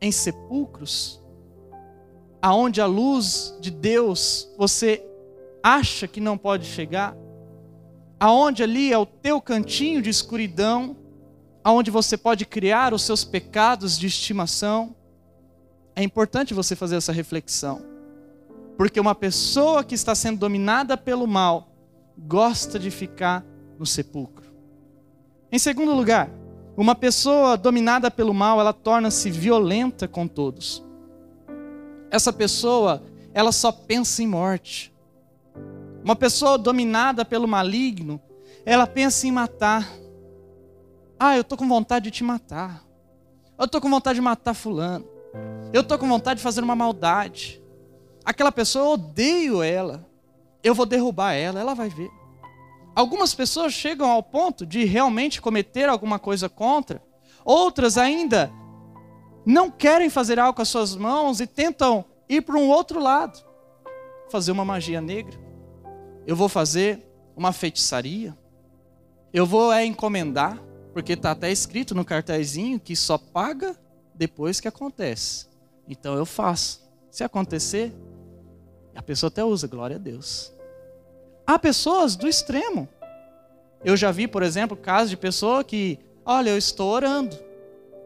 Em 0.00 0.10
sepulcros? 0.10 1.20
Aonde 2.40 2.80
a 2.80 2.86
luz 2.86 3.54
de 3.60 3.70
Deus 3.70 4.48
você 4.56 5.06
acha 5.62 6.08
que 6.08 6.20
não 6.22 6.38
pode 6.38 6.64
chegar? 6.64 7.14
Aonde 8.18 8.62
ali 8.62 8.90
é 8.90 8.96
o 8.96 9.04
teu 9.04 9.42
cantinho 9.42 10.00
de 10.00 10.08
escuridão, 10.08 11.03
aonde 11.64 11.90
você 11.90 12.16
pode 12.16 12.44
criar 12.44 12.92
os 12.92 13.02
seus 13.02 13.24
pecados 13.24 13.98
de 13.98 14.06
estimação? 14.06 14.94
É 15.96 16.02
importante 16.02 16.52
você 16.52 16.76
fazer 16.76 16.96
essa 16.96 17.12
reflexão. 17.12 17.82
Porque 18.76 19.00
uma 19.00 19.14
pessoa 19.14 19.82
que 19.82 19.94
está 19.94 20.14
sendo 20.14 20.38
dominada 20.38 20.96
pelo 20.96 21.26
mal 21.26 21.72
gosta 22.18 22.78
de 22.78 22.90
ficar 22.90 23.44
no 23.78 23.86
sepulcro. 23.86 24.52
Em 25.50 25.58
segundo 25.58 25.94
lugar, 25.94 26.30
uma 26.76 26.94
pessoa 26.94 27.56
dominada 27.56 28.10
pelo 28.10 28.34
mal, 28.34 28.60
ela 28.60 28.72
torna-se 28.72 29.30
violenta 29.30 30.08
com 30.08 30.26
todos. 30.26 30.84
Essa 32.10 32.32
pessoa, 32.32 33.02
ela 33.32 33.52
só 33.52 33.70
pensa 33.70 34.22
em 34.22 34.26
morte. 34.26 34.92
Uma 36.04 36.16
pessoa 36.16 36.58
dominada 36.58 37.24
pelo 37.24 37.46
maligno, 37.46 38.20
ela 38.66 38.86
pensa 38.86 39.26
em 39.26 39.32
matar. 39.32 39.88
Ah, 41.18 41.36
eu 41.36 41.42
estou 41.42 41.56
com 41.56 41.68
vontade 41.68 42.04
de 42.04 42.10
te 42.10 42.24
matar. 42.24 42.84
Eu 43.58 43.66
estou 43.66 43.80
com 43.80 43.88
vontade 43.88 44.16
de 44.16 44.22
matar 44.22 44.54
fulano. 44.54 45.06
Eu 45.72 45.80
estou 45.80 45.98
com 45.98 46.08
vontade 46.08 46.38
de 46.38 46.42
fazer 46.42 46.62
uma 46.62 46.74
maldade. 46.74 47.62
Aquela 48.24 48.52
pessoa, 48.52 48.84
eu 48.84 48.90
odeio 48.92 49.62
ela. 49.62 50.06
Eu 50.62 50.74
vou 50.74 50.86
derrubar 50.86 51.34
ela, 51.34 51.60
ela 51.60 51.74
vai 51.74 51.88
ver. 51.88 52.10
Algumas 52.94 53.34
pessoas 53.34 53.72
chegam 53.72 54.08
ao 54.10 54.22
ponto 54.22 54.64
de 54.64 54.84
realmente 54.84 55.40
cometer 55.40 55.88
alguma 55.88 56.18
coisa 56.18 56.48
contra, 56.48 57.02
outras 57.44 57.98
ainda 57.98 58.52
não 59.44 59.70
querem 59.70 60.08
fazer 60.08 60.38
algo 60.38 60.54
com 60.54 60.62
as 60.62 60.68
suas 60.68 60.94
mãos 60.94 61.40
e 61.40 61.46
tentam 61.46 62.04
ir 62.28 62.40
para 62.42 62.56
um 62.56 62.68
outro 62.68 63.00
lado 63.00 63.44
fazer 64.30 64.52
uma 64.52 64.64
magia 64.64 65.00
negra. 65.00 65.38
Eu 66.26 66.34
vou 66.34 66.48
fazer 66.48 67.06
uma 67.36 67.52
feitiçaria. 67.52 68.36
Eu 69.32 69.44
vou 69.44 69.72
é 69.72 69.84
encomendar, 69.84 70.58
porque 70.94 71.14
está 71.14 71.32
até 71.32 71.50
escrito 71.50 71.92
no 71.92 72.04
cartazinho 72.04 72.78
que 72.78 72.94
só 72.94 73.18
paga 73.18 73.76
depois 74.14 74.60
que 74.60 74.68
acontece. 74.68 75.46
Então 75.88 76.14
eu 76.14 76.24
faço. 76.24 76.88
Se 77.10 77.24
acontecer, 77.24 77.92
a 78.94 79.02
pessoa 79.02 79.28
até 79.28 79.44
usa, 79.44 79.66
glória 79.66 79.96
a 79.96 79.98
Deus. 79.98 80.54
Há 81.44 81.58
pessoas 81.58 82.14
do 82.14 82.28
extremo. 82.28 82.88
Eu 83.84 83.96
já 83.96 84.12
vi, 84.12 84.28
por 84.28 84.42
exemplo, 84.42 84.76
casos 84.76 85.10
de 85.10 85.16
pessoa 85.16 85.64
que, 85.64 85.98
olha, 86.24 86.50
eu 86.50 86.56
estou 86.56 86.90
orando. 86.90 87.36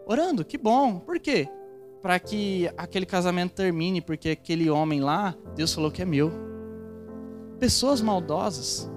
Orando, 0.06 0.44
que 0.44 0.56
bom. 0.56 0.98
Por 0.98 1.20
quê? 1.20 1.46
Para 2.00 2.18
que 2.18 2.70
aquele 2.76 3.04
casamento 3.04 3.52
termine, 3.52 4.00
porque 4.00 4.30
aquele 4.30 4.70
homem 4.70 5.00
lá, 5.00 5.36
Deus 5.54 5.74
falou 5.74 5.90
que 5.90 6.00
é 6.00 6.06
meu. 6.06 6.32
Pessoas 7.58 8.00
maldosas. 8.00 8.90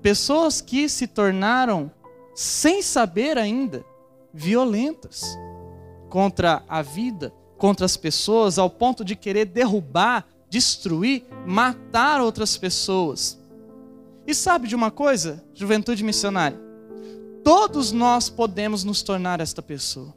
Pessoas 0.00 0.60
que 0.60 0.88
se 0.88 1.06
tornaram, 1.06 1.90
sem 2.34 2.82
saber 2.82 3.36
ainda, 3.38 3.84
violentas 4.32 5.38
contra 6.08 6.62
a 6.68 6.82
vida, 6.82 7.32
contra 7.58 7.86
as 7.86 7.96
pessoas, 7.96 8.58
ao 8.58 8.68
ponto 8.68 9.04
de 9.04 9.14
querer 9.14 9.46
derrubar, 9.46 10.26
destruir, 10.48 11.24
matar 11.46 12.20
outras 12.20 12.56
pessoas. 12.56 13.38
E 14.26 14.34
sabe 14.34 14.68
de 14.68 14.74
uma 14.74 14.90
coisa, 14.90 15.44
juventude 15.54 16.04
missionária? 16.04 16.60
Todos 17.42 17.90
nós 17.92 18.28
podemos 18.28 18.84
nos 18.84 19.02
tornar 19.02 19.40
esta 19.40 19.60
pessoa. 19.60 20.14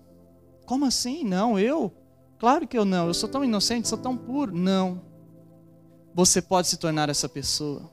Como 0.66 0.86
assim? 0.86 1.24
Não, 1.24 1.58
eu? 1.58 1.92
Claro 2.38 2.68
que 2.68 2.78
eu 2.78 2.86
não. 2.86 3.08
Eu 3.08 3.14
sou 3.14 3.30
tão 3.30 3.44
inocente, 3.44 3.88
sou 3.88 3.98
tão 3.98 4.16
puro. 4.16 4.56
Não. 4.56 5.02
Você 6.14 6.42
pode 6.42 6.68
se 6.68 6.78
tornar 6.78 7.10
essa 7.10 7.28
pessoa. 7.28 7.90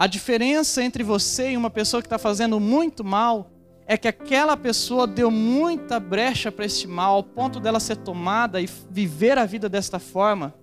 A 0.00 0.06
diferença 0.06 0.82
entre 0.82 1.04
você 1.04 1.50
e 1.50 1.56
uma 1.58 1.68
pessoa 1.68 2.00
que 2.00 2.06
está 2.06 2.18
fazendo 2.18 2.58
muito 2.58 3.04
mal 3.04 3.50
é 3.86 3.98
que 3.98 4.08
aquela 4.08 4.56
pessoa 4.56 5.06
deu 5.06 5.30
muita 5.30 6.00
brecha 6.00 6.50
para 6.50 6.64
este 6.64 6.88
mal, 6.88 7.16
ao 7.16 7.22
ponto 7.22 7.60
dela 7.60 7.78
ser 7.78 7.98
tomada 7.98 8.62
e 8.62 8.68
viver 8.88 9.36
a 9.36 9.44
vida 9.44 9.68
desta 9.68 9.98
forma. 9.98 10.54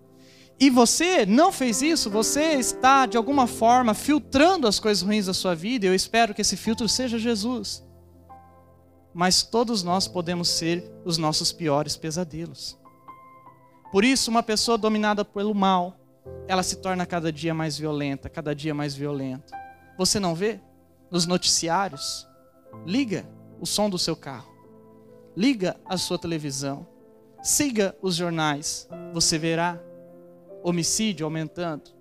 E 0.59 0.71
você 0.71 1.23
não 1.23 1.51
fez 1.51 1.83
isso, 1.83 2.09
você 2.09 2.53
está 2.53 3.05
de 3.05 3.15
alguma 3.15 3.45
forma 3.45 3.93
filtrando 3.93 4.67
as 4.67 4.79
coisas 4.79 5.03
ruins 5.03 5.27
da 5.27 5.35
sua 5.35 5.53
vida, 5.53 5.85
e 5.85 5.89
eu 5.89 5.93
espero 5.93 6.33
que 6.33 6.41
esse 6.41 6.57
filtro 6.57 6.89
seja 6.89 7.19
Jesus. 7.19 7.85
Mas 9.13 9.43
todos 9.43 9.83
nós 9.83 10.07
podemos 10.07 10.49
ser 10.49 10.83
os 11.05 11.19
nossos 11.19 11.51
piores 11.51 11.95
pesadelos. 11.95 12.75
Por 13.91 14.03
isso, 14.03 14.31
uma 14.31 14.41
pessoa 14.41 14.79
dominada 14.79 15.23
pelo 15.23 15.53
mal, 15.53 15.95
ela 16.47 16.63
se 16.63 16.77
torna 16.77 17.05
cada 17.05 17.31
dia 17.31 17.53
mais 17.53 17.77
violenta, 17.77 18.29
cada 18.29 18.55
dia 18.55 18.73
mais 18.73 18.95
violenta. 18.95 19.55
Você 19.97 20.19
não 20.19 20.33
vê? 20.33 20.59
Nos 21.09 21.25
noticiários, 21.25 22.27
Liga 22.85 23.27
o 23.59 23.65
som 23.65 23.89
do 23.89 23.97
seu 23.97 24.15
carro. 24.15 24.51
Liga 25.35 25.77
a 25.85 25.97
sua 25.97 26.17
televisão. 26.17 26.87
Siga 27.43 27.95
os 28.01 28.15
jornais. 28.15 28.87
Você 29.13 29.37
verá 29.37 29.79
homicídio 30.63 31.25
aumentando. 31.25 31.91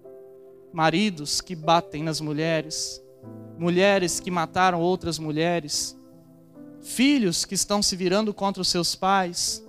Maridos 0.73 1.40
que 1.40 1.54
batem 1.54 2.02
nas 2.02 2.21
mulheres. 2.21 3.02
Mulheres 3.59 4.21
que 4.21 4.30
mataram 4.30 4.80
outras 4.80 5.18
mulheres. 5.18 5.97
Filhos 6.80 7.45
que 7.45 7.54
estão 7.54 7.83
se 7.83 7.97
virando 7.97 8.33
contra 8.33 8.61
os 8.62 8.68
seus 8.68 8.95
pais. 8.95 9.64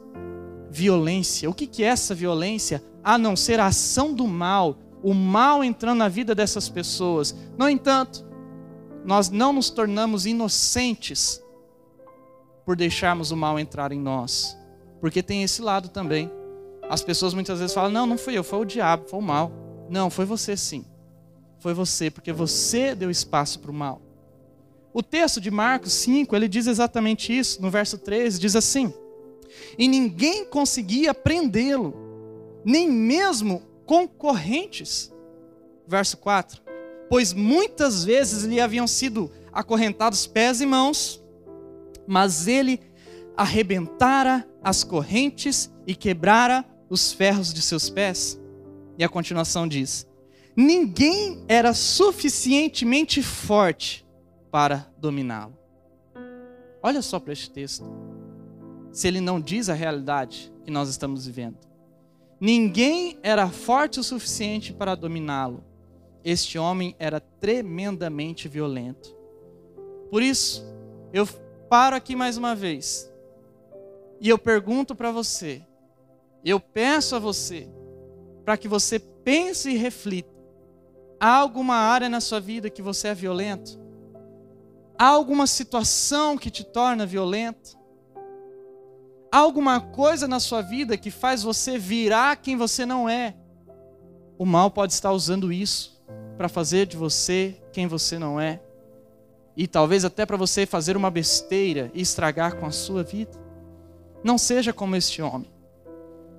Violência. 0.69 1.49
O 1.49 1.53
que 1.53 1.83
é 1.83 1.87
essa 1.87 2.13
violência? 2.13 2.83
A 3.07 3.17
não 3.17 3.37
ser 3.37 3.57
a 3.57 3.67
ação 3.67 4.13
do 4.13 4.27
mal. 4.27 4.75
O 5.01 5.13
mal 5.13 5.63
entrando 5.63 5.99
na 5.99 6.09
vida 6.09 6.35
dessas 6.35 6.67
pessoas. 6.67 7.33
No 7.57 7.69
entanto, 7.69 8.25
nós 9.05 9.29
não 9.29 9.53
nos 9.53 9.69
tornamos 9.69 10.25
inocentes 10.25 11.41
por 12.65 12.75
deixarmos 12.75 13.31
o 13.31 13.37
mal 13.37 13.57
entrar 13.57 13.93
em 13.93 13.99
nós. 14.01 14.57
Porque 14.99 15.23
tem 15.23 15.41
esse 15.41 15.61
lado 15.61 15.87
também. 15.87 16.29
As 16.89 17.01
pessoas 17.01 17.33
muitas 17.33 17.59
vezes 17.59 17.73
falam: 17.73 17.89
não, 17.89 18.05
não 18.05 18.17
fui 18.17 18.37
eu, 18.37 18.43
foi 18.43 18.59
o 18.59 18.65
diabo, 18.65 19.07
foi 19.07 19.19
o 19.19 19.23
mal. 19.23 19.53
Não, 19.89 20.09
foi 20.09 20.25
você 20.25 20.57
sim. 20.57 20.83
Foi 21.59 21.73
você, 21.73 22.11
porque 22.11 22.33
você 22.33 22.93
deu 22.93 23.09
espaço 23.09 23.59
para 23.61 23.71
o 23.71 23.73
mal. 23.73 24.01
O 24.93 25.01
texto 25.01 25.39
de 25.39 25.49
Marcos 25.49 25.93
5, 25.93 26.35
ele 26.35 26.49
diz 26.49 26.67
exatamente 26.67 27.31
isso. 27.31 27.61
No 27.61 27.71
verso 27.71 27.97
13, 27.97 28.37
diz 28.37 28.55
assim: 28.55 28.93
E 29.77 29.87
ninguém 29.87 30.43
conseguia 30.43 31.13
prendê-lo, 31.13 31.93
nem 32.67 32.91
mesmo 32.91 33.63
concorrentes. 33.85 35.11
Verso 35.87 36.17
4: 36.17 36.67
pois 37.09 37.33
muitas 37.33 38.03
vezes 38.03 38.43
lhe 38.43 38.59
haviam 38.59 38.87
sido 38.87 39.31
acorrentados 39.51 40.27
pés 40.27 40.61
e 40.61 40.65
mãos, 40.65 41.23
mas 42.05 42.47
ele 42.47 42.79
arrebentara 43.35 44.47
as 44.63 44.83
correntes 44.83 45.71
e 45.85 45.95
quebrara 45.95 46.65
os 46.89 47.13
ferros 47.13 47.53
de 47.53 47.61
seus 47.61 47.89
pés. 47.89 48.39
E 48.97 49.03
a 49.03 49.09
continuação 49.09 49.67
diz: 49.67 50.07
Ninguém 50.55 51.43
era 51.47 51.73
suficientemente 51.73 53.21
forte 53.21 54.05
para 54.51 54.91
dominá-lo. 54.97 55.57
Olha 56.81 57.01
só 57.01 57.19
para 57.19 57.33
este 57.33 57.49
texto. 57.49 57.85
Se 58.91 59.07
ele 59.07 59.21
não 59.21 59.39
diz 59.39 59.69
a 59.69 59.73
realidade 59.73 60.51
que 60.63 60.71
nós 60.71 60.89
estamos 60.89 61.25
vivendo. 61.25 61.57
Ninguém 62.39 63.17
era 63.23 63.49
forte 63.49 63.99
o 63.99 64.03
suficiente 64.03 64.71
para 64.71 64.95
dominá-lo. 64.95 65.63
Este 66.23 66.59
homem 66.59 66.95
era 66.99 67.19
tremendamente 67.19 68.47
violento. 68.47 69.15
Por 70.11 70.21
isso, 70.21 70.63
eu 71.11 71.27
paro 71.69 71.95
aqui 71.95 72.15
mais 72.15 72.37
uma 72.37 72.53
vez 72.55 73.11
e 74.19 74.29
eu 74.29 74.37
pergunto 74.37 74.95
para 74.95 75.11
você, 75.11 75.61
eu 76.43 76.59
peço 76.59 77.15
a 77.15 77.19
você, 77.19 77.67
para 78.43 78.57
que 78.57 78.67
você 78.67 78.99
pense 78.99 79.69
e 79.69 79.77
reflita: 79.77 80.29
há 81.19 81.37
alguma 81.37 81.75
área 81.75 82.09
na 82.09 82.21
sua 82.21 82.39
vida 82.39 82.69
que 82.69 82.81
você 82.81 83.09
é 83.09 83.13
violento? 83.13 83.79
Há 84.97 85.07
alguma 85.07 85.45
situação 85.45 86.37
que 86.37 86.49
te 86.49 86.63
torna 86.63 87.05
violento? 87.05 87.76
Alguma 89.31 89.81
coisa 89.81 90.27
na 90.27 90.39
sua 90.39 90.61
vida 90.61 90.97
que 90.97 91.11
faz 91.11 91.43
você 91.43 91.77
virar 91.77 92.37
quem 92.37 92.55
você 92.55 92.85
não 92.85 93.09
é? 93.09 93.35
O 94.37 94.45
mal 94.45 94.71
pode 94.71 94.93
estar 94.93 95.11
usando 95.11 95.51
isso 95.51 96.01
para 96.37 96.47
fazer 96.47 96.85
de 96.85 96.95
você 96.95 97.61
quem 97.73 97.87
você 97.87 98.17
não 98.17 98.39
é. 98.39 98.61
E 99.55 99.67
talvez 99.67 100.05
até 100.05 100.25
para 100.25 100.37
você 100.37 100.65
fazer 100.65 100.95
uma 100.95 101.09
besteira 101.09 101.91
e 101.93 102.01
estragar 102.01 102.55
com 102.55 102.65
a 102.65 102.71
sua 102.71 103.03
vida. 103.03 103.31
Não 104.23 104.37
seja 104.37 104.71
como 104.71 104.95
este 104.95 105.21
homem. 105.21 105.51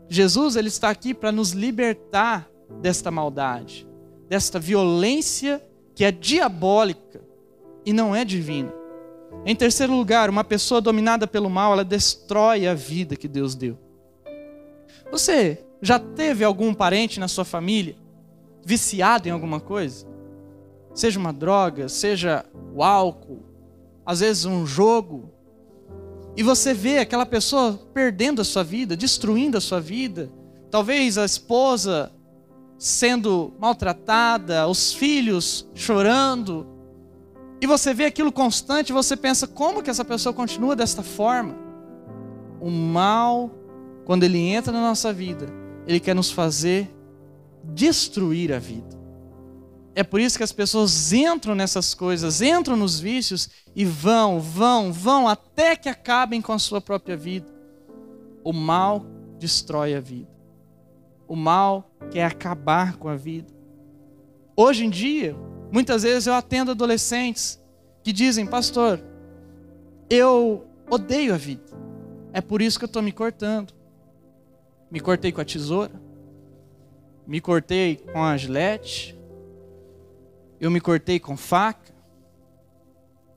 Jesus 0.09 0.57
ele 0.57 0.69
está 0.69 0.89
aqui 0.89 1.13
para 1.13 1.33
nos 1.33 1.51
libertar 1.51 2.49
desta 2.81 3.11
maldade, 3.11 3.87
desta 4.29 4.59
violência 4.59 5.63
que 5.95 6.05
é 6.05 6.13
diabólica 6.13 7.21
e 7.85 7.93
não 7.93 8.15
é 8.15 8.25
divina. 8.25 8.78
Em 9.45 9.55
terceiro 9.55 9.95
lugar, 9.95 10.29
uma 10.29 10.45
pessoa 10.45 10.81
dominada 10.81 11.27
pelo 11.27 11.49
mal, 11.49 11.73
ela 11.73 11.85
destrói 11.85 12.67
a 12.67 12.75
vida 12.75 13.17
que 13.17 13.29
Deus 13.29 13.55
deu. 13.55 13.79
Você 15.11 15.65
já 15.81 15.99
teve 15.99 16.45
algum 16.45 16.75
parente 16.75 17.19
na 17.21 17.29
sua 17.29 17.45
família 17.45 17.97
viciado 18.65 19.29
em 19.29 19.31
alguma 19.31 19.61
coisa? 19.61 20.07
Seja 20.95 21.19
uma 21.19 21.33
droga, 21.33 21.89
seja 21.89 22.45
o 22.75 22.83
álcool, 22.83 23.43
às 24.05 24.21
vezes 24.21 24.45
um 24.45 24.67
jogo, 24.67 25.31
e 26.39 26.43
você 26.43 26.73
vê 26.73 26.99
aquela 26.99 27.27
pessoa 27.27 27.81
perdendo 27.93 28.41
a 28.41 28.45
sua 28.45 28.63
vida, 28.63 28.97
destruindo 28.97 29.59
a 29.59 29.61
sua 29.61 29.81
vida. 29.81 30.31
Talvez 30.71 31.19
a 31.19 31.25
esposa 31.25 32.13
sendo 32.79 33.53
maltratada, 33.59 34.69
os 34.69 34.93
filhos 34.93 35.69
chorando. 35.75 36.65
E 37.61 37.67
você 37.67 37.93
vê 37.93 38.05
aquilo 38.05 38.31
constante, 38.31 38.93
você 38.93 39.17
pensa, 39.17 39.47
como 39.47 39.83
que 39.83 39.91
essa 39.91 40.05
pessoa 40.05 40.33
continua 40.33 40.77
desta 40.77 41.03
forma? 41.03 41.57
O 42.61 42.71
mal, 42.71 43.51
quando 44.05 44.25
ele 44.25 44.39
entra 44.39 44.73
na 44.73 44.81
nossa 44.81 45.13
vida, 45.13 45.47
ele 45.87 45.99
quer 45.99 46.15
nos 46.15 46.31
fazer 46.31 46.89
destruir 47.65 48.53
a 48.53 48.59
vida. 48.59 48.97
É 49.95 50.05
por 50.05 50.21
isso 50.21 50.39
que 50.39 50.45
as 50.45 50.53
pessoas 50.53 51.13
entram 51.13 51.57
nessas 51.57 51.93
coisas, 51.93 52.41
entram 52.41 52.77
nos 52.77 53.01
vícios 53.01 53.51
e 53.75 53.85
vão, 53.85 54.39
vão, 54.39 54.93
vão 54.93 55.27
até 55.27 55.75
que 55.75 55.89
acabem 55.89 56.41
com 56.41 56.53
a 56.53 56.59
sua 56.59 56.81
própria 56.81 57.17
vida. 57.17 57.49
O 58.45 58.53
mal 58.53 59.05
destrói 59.41 59.95
a 59.95 60.01
vida. 60.01 60.31
O 61.27 61.35
mal 61.35 61.91
quer 62.13 62.25
acabar 62.25 62.97
com 62.97 63.09
a 63.09 63.17
vida. 63.17 63.53
Hoje 64.57 64.85
em 64.85 64.91
dia, 64.91 65.37
muitas 65.71 66.03
vezes 66.03 66.27
eu 66.27 66.35
atendo 66.35 66.71
adolescentes 66.71 67.61
que 68.03 68.13
dizem, 68.13 68.47
pastor, 68.47 69.01
eu 70.09 70.67
odeio 70.91 71.35
a 71.35 71.37
vida. 71.37 71.65
É 72.33 72.41
por 72.41 72.63
isso 72.63 72.79
que 72.79 72.85
eu 72.85 72.89
estou 72.89 73.03
me 73.03 73.13
cortando. 73.13 73.73
Me 74.91 75.01
cortei 75.01 75.31
com 75.31 75.41
a 75.41 75.45
tesoura, 75.45 75.93
me 77.27 77.41
cortei 77.41 77.97
com 77.97 78.25
a 78.25 78.35
gilete, 78.39 79.19
eu 80.59 80.71
me 80.71 80.81
cortei 80.81 81.21
com 81.21 81.37
faca. 81.37 81.93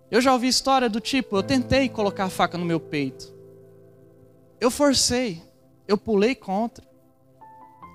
Eu 0.09 0.21
já 0.21 0.31
ouvi 0.31 0.47
história 0.47 0.89
do 0.89 1.01
tipo, 1.01 1.35
eu 1.35 1.43
tentei 1.43 1.89
colocar 1.89 2.25
a 2.25 2.29
faca 2.29 2.57
no 2.57 2.65
meu 2.65 2.79
peito. 2.79 3.33
Eu 4.59 4.71
forcei, 4.71 5.41
eu 5.87 5.97
pulei 5.97 6.35
contra. 6.35 6.85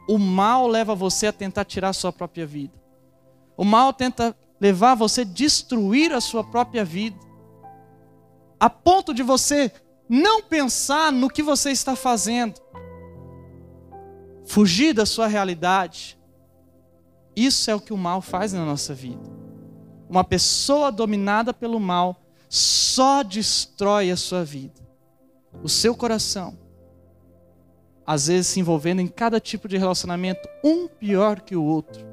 O 0.09 0.19
mal 0.19 0.67
leva 0.67 0.95
você 0.95 1.27
a 1.27 1.33
tentar 1.33 1.65
tirar 1.65 1.89
a 1.89 1.95
sua 1.95 2.13
própria 2.13 2.47
vida. 2.47 2.75
O 3.57 3.65
mal 3.65 3.93
tenta 3.93 4.37
levar 4.61 4.95
você 4.95 5.23
a 5.23 5.25
destruir 5.25 6.13
a 6.13 6.21
sua 6.21 6.45
própria 6.45 6.85
vida. 6.85 7.19
A 8.59 8.69
ponto 8.69 9.13
de 9.13 9.23
você 9.23 9.73
não 10.09 10.43
pensar 10.43 11.11
no 11.11 11.29
que 11.29 11.43
você 11.43 11.71
está 11.71 11.97
fazendo. 11.97 12.61
Fugir 14.45 14.93
da 14.93 15.05
sua 15.05 15.27
realidade. 15.27 16.19
Isso 17.35 17.71
é 17.71 17.75
o 17.75 17.81
que 17.81 17.93
o 17.93 17.99
mal 17.99 18.23
faz 18.23 18.53
na 18.53 18.65
nossa 18.65 18.95
vida. 18.95 19.37
Uma 20.09 20.25
pessoa 20.25 20.93
dominada 20.93 21.53
pelo 21.53 21.81
mal 21.81 22.17
só 22.49 23.23
destrói 23.23 24.11
a 24.11 24.17
sua 24.17 24.45
vida, 24.45 24.81
o 25.63 25.69
seu 25.69 25.95
coração. 25.95 26.57
Às 28.07 28.29
vezes 28.29 28.47
se 28.47 28.61
envolvendo 28.61 29.01
em 29.01 29.09
cada 29.09 29.41
tipo 29.41 29.67
de 29.67 29.77
relacionamento, 29.77 30.49
um 30.63 30.87
pior 30.87 31.41
que 31.41 31.57
o 31.57 31.65
outro. 31.65 32.06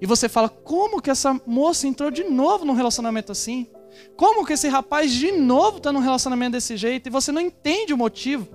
E 0.00 0.06
você 0.06 0.28
fala: 0.28 0.48
como 0.48 1.00
que 1.00 1.10
essa 1.10 1.40
moça 1.46 1.86
entrou 1.86 2.10
de 2.10 2.24
novo 2.24 2.64
num 2.64 2.72
relacionamento 2.72 3.32
assim? 3.32 3.68
Como 4.16 4.46
que 4.46 4.52
esse 4.52 4.68
rapaz 4.68 5.12
de 5.12 5.32
novo 5.32 5.78
está 5.78 5.92
num 5.92 6.00
relacionamento 6.00 6.52
desse 6.52 6.76
jeito? 6.76 7.08
E 7.08 7.10
você 7.10 7.32
não 7.32 7.40
entende 7.40 7.92
o 7.92 7.98
motivo. 7.98 8.48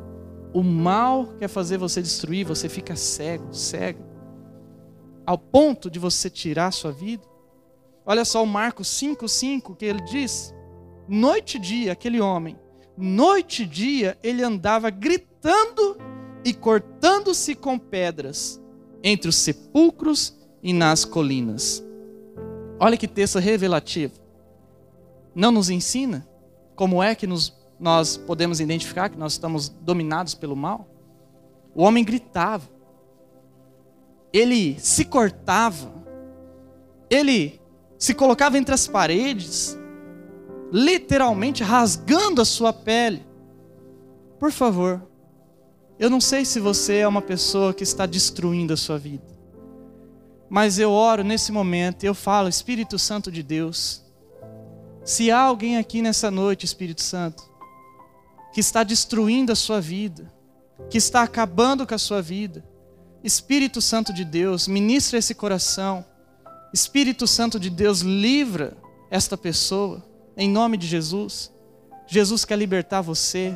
O 0.54 0.64
mal 0.64 1.34
quer 1.38 1.50
fazer 1.50 1.78
você 1.78 2.02
destruir, 2.02 2.46
você 2.46 2.70
fica 2.70 2.96
cego, 2.96 3.54
cego 3.54 4.16
ao 5.26 5.38
ponto 5.38 5.90
de 5.90 5.98
você 5.98 6.30
tirar 6.30 6.68
a 6.68 6.72
sua 6.72 6.92
vida. 6.92 7.24
Olha 8.06 8.24
só 8.24 8.44
o 8.44 8.48
Marcos 8.48 8.88
5,5 8.88 9.76
que 9.76 9.86
ele 9.86 10.02
diz: 10.02 10.54
noite 11.08 11.58
e 11.58 11.60
dia, 11.60 11.92
aquele 11.92 12.22
homem, 12.22 12.58
noite 12.96 13.64
e 13.64 13.66
dia 13.66 14.18
ele 14.22 14.44
andava 14.44 14.90
gritando 14.90 15.98
e 16.44 16.54
cortando-se 16.54 17.56
com 17.56 17.80
pedras 17.80 18.62
entre 19.04 19.30
os 19.30 19.36
sepulcros 19.36 20.38
e 20.66 20.74
nas 20.74 21.06
colinas. 21.06 21.86
Olha 22.80 22.98
que 22.98 23.08
texto 23.08 23.38
revelativo. 23.38 24.16
Não 25.36 25.52
nos 25.52 25.70
ensina 25.70 26.28
como 26.76 27.04
é 27.04 27.14
que 27.14 27.28
nos, 27.28 27.56
nós 27.80 28.18
podemos 28.18 28.60
identificar 28.60 29.10
que 29.10 29.18
nós 29.18 29.34
estamos 29.34 29.70
dominados 29.70 30.34
pelo 30.34 30.56
mal? 30.56 30.88
O 31.76 31.84
homem 31.84 32.04
gritava, 32.04 32.68
ele 34.34 34.76
se 34.80 35.06
cortava, 35.06 35.94
ele 37.12 37.62
se 38.00 38.16
colocava 38.16 38.58
entre 38.58 38.74
as 38.74 38.88
paredes, 38.88 39.78
literalmente 40.72 41.62
rasgando 41.62 42.42
a 42.42 42.46
sua 42.46 42.74
pele. 42.74 43.24
Por 44.40 44.52
favor, 44.52 45.00
eu 46.00 46.10
não 46.10 46.20
sei 46.20 46.44
se 46.44 46.60
você 46.60 46.98
é 46.98 47.08
uma 47.08 47.22
pessoa 47.22 47.72
que 47.72 47.84
está 47.84 48.08
destruindo 48.08 48.74
a 48.74 48.78
sua 48.78 48.98
vida, 48.98 49.35
mas 50.56 50.80
eu 50.80 50.90
oro 50.90 51.22
nesse 51.22 51.52
momento 51.52 52.06
eu 52.06 52.16
falo, 52.16 52.48
Espírito 52.48 52.98
Santo 52.98 53.30
de 53.30 53.44
Deus, 53.44 54.02
se 55.04 55.30
há 55.30 55.42
alguém 55.42 55.76
aqui 55.76 56.02
nessa 56.02 56.32
noite, 56.32 56.66
Espírito 56.66 57.02
Santo, 57.02 57.44
que 58.54 58.62
está 58.62 58.82
destruindo 58.82 59.52
a 59.52 59.56
sua 59.56 59.82
vida, 59.82 60.32
que 60.90 60.98
está 60.98 61.24
acabando 61.24 61.86
com 61.86 61.94
a 61.94 61.98
sua 61.98 62.22
vida, 62.22 62.64
Espírito 63.22 63.82
Santo 63.82 64.14
de 64.14 64.24
Deus, 64.24 64.66
ministra 64.66 65.20
esse 65.20 65.36
coração. 65.36 66.06
Espírito 66.74 67.28
Santo 67.28 67.60
de 67.60 67.70
Deus, 67.70 68.00
livra 68.00 68.78
esta 69.12 69.36
pessoa, 69.36 70.02
em 70.38 70.50
nome 70.50 70.78
de 70.78 70.88
Jesus. 70.88 71.52
Jesus 72.08 72.46
quer 72.46 72.58
libertar 72.58 73.02
você. 73.02 73.54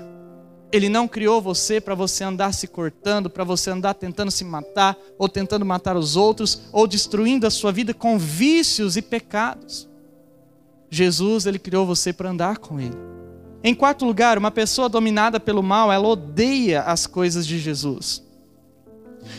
Ele 0.71 0.87
não 0.87 1.07
criou 1.07 1.41
você 1.41 1.81
para 1.81 1.95
você 1.95 2.23
andar 2.23 2.53
se 2.53 2.67
cortando, 2.67 3.29
para 3.29 3.43
você 3.43 3.71
andar 3.71 3.95
tentando 3.95 4.29
se 4.29 4.43
matar, 4.43 4.95
ou 5.17 5.27
tentando 5.27 5.65
matar 5.65 5.97
os 5.97 6.15
outros, 6.15 6.61
ou 6.71 6.85
destruindo 6.85 7.47
a 7.47 7.49
sua 7.49 7.71
vida 7.71 7.93
com 7.93 8.19
vícios 8.19 8.95
e 8.95 9.01
pecados. 9.01 9.89
Jesus, 10.89 11.45
ele 11.45 11.57
criou 11.57 11.85
você 11.85 12.13
para 12.13 12.29
andar 12.29 12.57
com 12.57 12.79
ele. 12.79 12.97
Em 13.63 13.75
quarto 13.75 14.05
lugar, 14.05 14.37
uma 14.37 14.51
pessoa 14.51 14.87
dominada 14.87 15.39
pelo 15.39 15.61
mal, 15.61 15.91
ela 15.91 16.07
odeia 16.07 16.83
as 16.83 17.05
coisas 17.07 17.45
de 17.45 17.59
Jesus. 17.59 18.23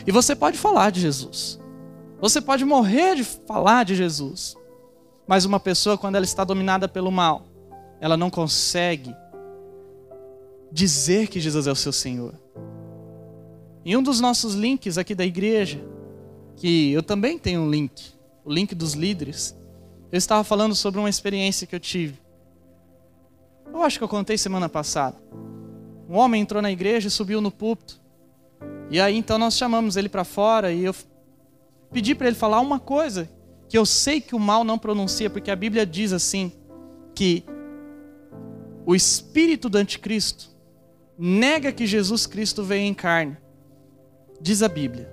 E 0.07 0.13
você 0.13 0.35
pode 0.35 0.59
falar 0.59 0.91
de 0.91 1.01
Jesus. 1.01 1.59
Você 2.21 2.41
pode 2.41 2.65
morrer 2.65 3.17
de 3.17 3.25
falar 3.25 3.85
de 3.85 3.95
Jesus. 3.95 4.57
Mas 5.27 5.45
uma 5.45 5.59
pessoa, 5.59 5.97
quando 5.97 6.17
ela 6.17 6.25
está 6.25 6.45
dominada 6.45 6.89
pelo 6.89 7.11
mal, 7.11 7.47
ela 8.01 8.17
não 8.17 8.29
consegue 8.31 9.15
dizer 10.73 11.29
que 11.29 11.41
Jesus 11.41 11.67
é 11.67 11.73
o 11.73 11.77
seu 11.77 11.93
Senhor. 11.93 12.35
Em 13.85 13.97
um 13.97 14.03
dos 14.03 14.21
nossos 14.21 14.55
links 14.55 14.99
aqui 14.99 15.15
da 15.15 15.25
igreja, 15.25 15.81
que 16.57 16.93
eu 16.93 17.03
também 17.03 17.39
tenho 17.39 17.63
um 17.63 17.71
link, 17.71 18.13
o 18.45 18.53
link 18.53 18.75
dos 18.75 18.93
líderes, 18.93 19.57
eu 20.13 20.19
estava 20.19 20.45
falando 20.45 20.75
sobre 20.75 21.01
uma 21.01 21.09
experiência 21.09 21.67
que 21.67 21.75
eu 21.75 21.81
tive. 21.81 22.19
Eu 23.73 23.83
acho 23.83 23.99
que 23.99 24.05
eu 24.05 24.09
contei 24.09 24.37
semana 24.37 24.69
passada. 24.69 25.17
Um 26.09 26.17
homem 26.17 26.43
entrou 26.43 26.61
na 26.61 26.71
igreja 26.71 27.09
e 27.09 27.11
subiu 27.11 27.41
no 27.41 27.51
púlpito. 27.51 28.01
E 28.91 29.01
aí 29.01 29.17
então 29.17 29.39
nós 29.39 29.57
chamamos 29.57 29.97
ele 29.97 30.09
para 30.09 30.25
fora 30.25 30.73
e 30.73 30.85
eu 30.85 30.95
pedi 31.93 32.15
para 32.15 32.27
ele 32.27 32.37
falar 32.37 32.61
uma 32.61 32.81
coisa 32.81 33.31
que 33.69 33.79
eu 33.79 33.87
sei 33.87 34.21
que 34.21 34.35
o 34.35 34.39
mal 34.39 34.65
não 34.65 34.77
pronuncia, 34.77 35.31
porque 35.31 35.51
a 35.51 35.57
Bíblia 35.57 35.87
diz 35.87 36.13
assim 36.13 36.53
que 37.15 37.45
o 38.85 38.95
espírito 38.95 39.69
do 39.69 39.79
anticristo 39.79 40.51
nega 41.23 41.71
que 41.71 41.87
Jesus 41.87 42.27
Cristo 42.27 42.65
veio 42.65 42.85
em 42.85 42.95
carne. 42.95 43.37
Diz 44.41 44.63
a 44.63 44.69
Bíblia. 44.69 45.07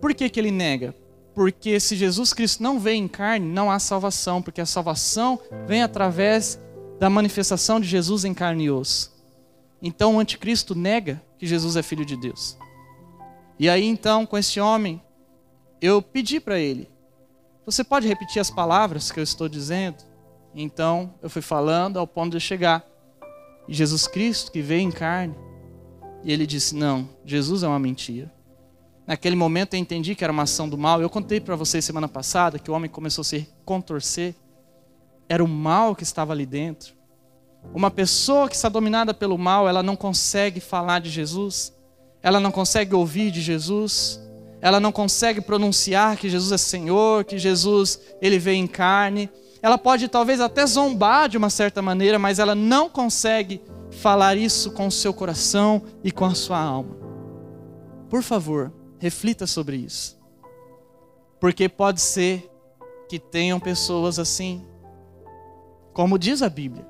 Por 0.00 0.12
que, 0.12 0.28
que 0.28 0.40
ele 0.40 0.50
nega? 0.50 0.92
Porque 1.32 1.78
se 1.78 1.94
Jesus 1.94 2.32
Cristo 2.32 2.60
não 2.60 2.80
veio 2.80 2.96
em 2.96 3.06
carne, 3.06 3.46
não 3.46 3.70
há 3.70 3.78
salvação, 3.78 4.42
porque 4.42 4.60
a 4.60 4.66
salvação 4.66 5.38
vem 5.64 5.80
através 5.80 6.58
da 6.98 7.08
manifestação 7.08 7.78
de 7.78 7.86
Jesus 7.86 8.24
em 8.24 8.34
carne 8.34 8.64
e 8.64 8.70
osso. 8.70 9.16
Então 9.80 10.16
o 10.16 10.18
anticristo 10.18 10.74
nega 10.74 11.22
que 11.38 11.46
Jesus 11.46 11.76
é 11.76 11.82
filho 11.84 12.04
de 12.04 12.16
Deus. 12.16 12.58
E 13.60 13.68
aí 13.68 13.86
então, 13.86 14.26
com 14.26 14.36
esse 14.36 14.58
homem, 14.58 15.00
eu 15.80 16.02
pedi 16.02 16.40
para 16.40 16.58
ele: 16.58 16.90
Você 17.64 17.84
pode 17.84 18.08
repetir 18.08 18.40
as 18.40 18.50
palavras 18.50 19.12
que 19.12 19.20
eu 19.20 19.24
estou 19.24 19.48
dizendo? 19.48 20.02
Então 20.52 21.14
eu 21.22 21.30
fui 21.30 21.42
falando 21.42 21.96
ao 21.96 22.08
ponto 22.08 22.32
de 22.32 22.40
chegar. 22.40 22.84
E 23.68 23.74
Jesus 23.74 24.06
Cristo, 24.06 24.50
que 24.50 24.62
veio 24.62 24.80
em 24.80 24.90
carne, 24.90 25.34
e 26.24 26.32
ele 26.32 26.46
disse: 26.46 26.74
Não, 26.74 27.08
Jesus 27.24 27.62
é 27.62 27.68
uma 27.68 27.78
mentira. 27.78 28.32
Naquele 29.06 29.36
momento 29.36 29.74
eu 29.74 29.80
entendi 29.80 30.14
que 30.14 30.24
era 30.24 30.32
uma 30.32 30.42
ação 30.42 30.68
do 30.68 30.76
mal. 30.76 31.00
Eu 31.00 31.08
contei 31.08 31.40
para 31.40 31.56
vocês 31.56 31.84
semana 31.84 32.08
passada 32.08 32.58
que 32.58 32.70
o 32.70 32.74
homem 32.74 32.90
começou 32.90 33.22
a 33.22 33.24
se 33.24 33.48
contorcer 33.64 34.34
era 35.28 35.44
o 35.44 35.48
mal 35.48 35.94
que 35.94 36.02
estava 36.02 36.32
ali 36.32 36.46
dentro. 36.46 36.94
Uma 37.74 37.90
pessoa 37.90 38.48
que 38.48 38.54
está 38.54 38.68
dominada 38.68 39.12
pelo 39.12 39.36
mal, 39.36 39.68
ela 39.68 39.82
não 39.82 39.94
consegue 39.94 40.60
falar 40.60 41.00
de 41.00 41.10
Jesus, 41.10 41.72
ela 42.22 42.40
não 42.40 42.50
consegue 42.50 42.94
ouvir 42.94 43.30
de 43.30 43.42
Jesus, 43.42 44.20
ela 44.60 44.80
não 44.80 44.90
consegue 44.90 45.40
pronunciar 45.40 46.16
que 46.16 46.30
Jesus 46.30 46.50
é 46.50 46.58
Senhor, 46.58 47.24
que 47.24 47.36
Jesus 47.36 48.00
ele 48.22 48.38
veio 48.38 48.56
em 48.56 48.66
carne. 48.66 49.28
Ela 49.60 49.76
pode 49.76 50.08
talvez 50.08 50.40
até 50.40 50.64
zombar 50.66 51.28
de 51.28 51.36
uma 51.36 51.50
certa 51.50 51.82
maneira, 51.82 52.18
mas 52.18 52.38
ela 52.38 52.54
não 52.54 52.88
consegue 52.88 53.60
falar 53.90 54.36
isso 54.36 54.70
com 54.72 54.86
o 54.86 54.92
seu 54.92 55.12
coração 55.12 55.82
e 56.04 56.12
com 56.12 56.24
a 56.24 56.34
sua 56.34 56.60
alma. 56.60 56.96
Por 58.08 58.22
favor, 58.22 58.72
reflita 58.98 59.46
sobre 59.46 59.76
isso. 59.76 60.18
Porque 61.40 61.68
pode 61.68 62.00
ser 62.00 62.50
que 63.08 63.18
tenham 63.18 63.58
pessoas 63.58 64.18
assim 64.18 64.64
como 65.98 66.16
diz 66.16 66.42
a 66.42 66.48
Bíblia, 66.48 66.86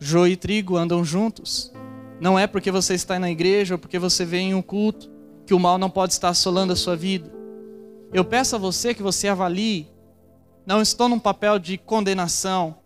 joio 0.00 0.32
e 0.32 0.36
trigo 0.36 0.76
andam 0.76 1.04
juntos. 1.04 1.72
Não 2.20 2.36
é 2.36 2.48
porque 2.48 2.68
você 2.68 2.94
está 2.94 3.16
na 3.16 3.30
igreja 3.30 3.74
ou 3.74 3.78
porque 3.78 3.96
você 3.96 4.24
vem 4.24 4.50
em 4.50 4.54
um 4.54 4.60
culto 4.60 5.08
que 5.46 5.54
o 5.54 5.60
mal 5.60 5.78
não 5.78 5.88
pode 5.88 6.12
estar 6.12 6.28
assolando 6.28 6.72
a 6.72 6.76
sua 6.76 6.96
vida. 6.96 7.32
Eu 8.12 8.24
peço 8.24 8.56
a 8.56 8.58
você 8.58 8.92
que 8.92 9.04
você 9.04 9.28
avalie. 9.28 9.86
Não 10.66 10.80
estou 10.80 11.08
num 11.08 11.18
papel 11.18 11.58
de 11.58 11.76
condenação, 11.76 12.76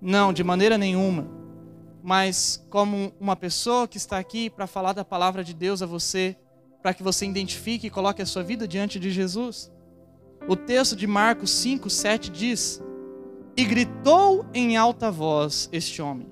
não, 0.00 0.32
de 0.32 0.44
maneira 0.44 0.78
nenhuma. 0.78 1.26
Mas 2.02 2.64
como 2.70 3.12
uma 3.20 3.34
pessoa 3.34 3.88
que 3.88 3.96
está 3.96 4.18
aqui 4.18 4.48
para 4.48 4.66
falar 4.66 4.92
da 4.92 5.04
palavra 5.04 5.42
de 5.42 5.52
Deus 5.52 5.82
a 5.82 5.86
você, 5.86 6.36
para 6.82 6.94
que 6.94 7.02
você 7.02 7.26
identifique 7.26 7.88
e 7.88 7.90
coloque 7.90 8.22
a 8.22 8.26
sua 8.26 8.42
vida 8.42 8.68
diante 8.68 9.00
de 9.00 9.10
Jesus. 9.10 9.70
O 10.46 10.54
texto 10.54 10.94
de 10.94 11.06
Marcos 11.06 11.50
5, 11.50 11.90
7 11.90 12.30
diz: 12.30 12.80
e 13.58 13.64
gritou 13.64 14.46
em 14.54 14.76
alta 14.76 15.10
voz 15.10 15.68
este 15.72 16.00
homem: 16.00 16.28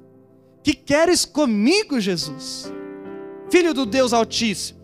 Que 0.62 0.72
queres 0.72 1.24
comigo, 1.24 1.98
Jesus? 1.98 2.72
Filho 3.50 3.74
do 3.74 3.84
Deus 3.84 4.12
Altíssimo, 4.12 4.78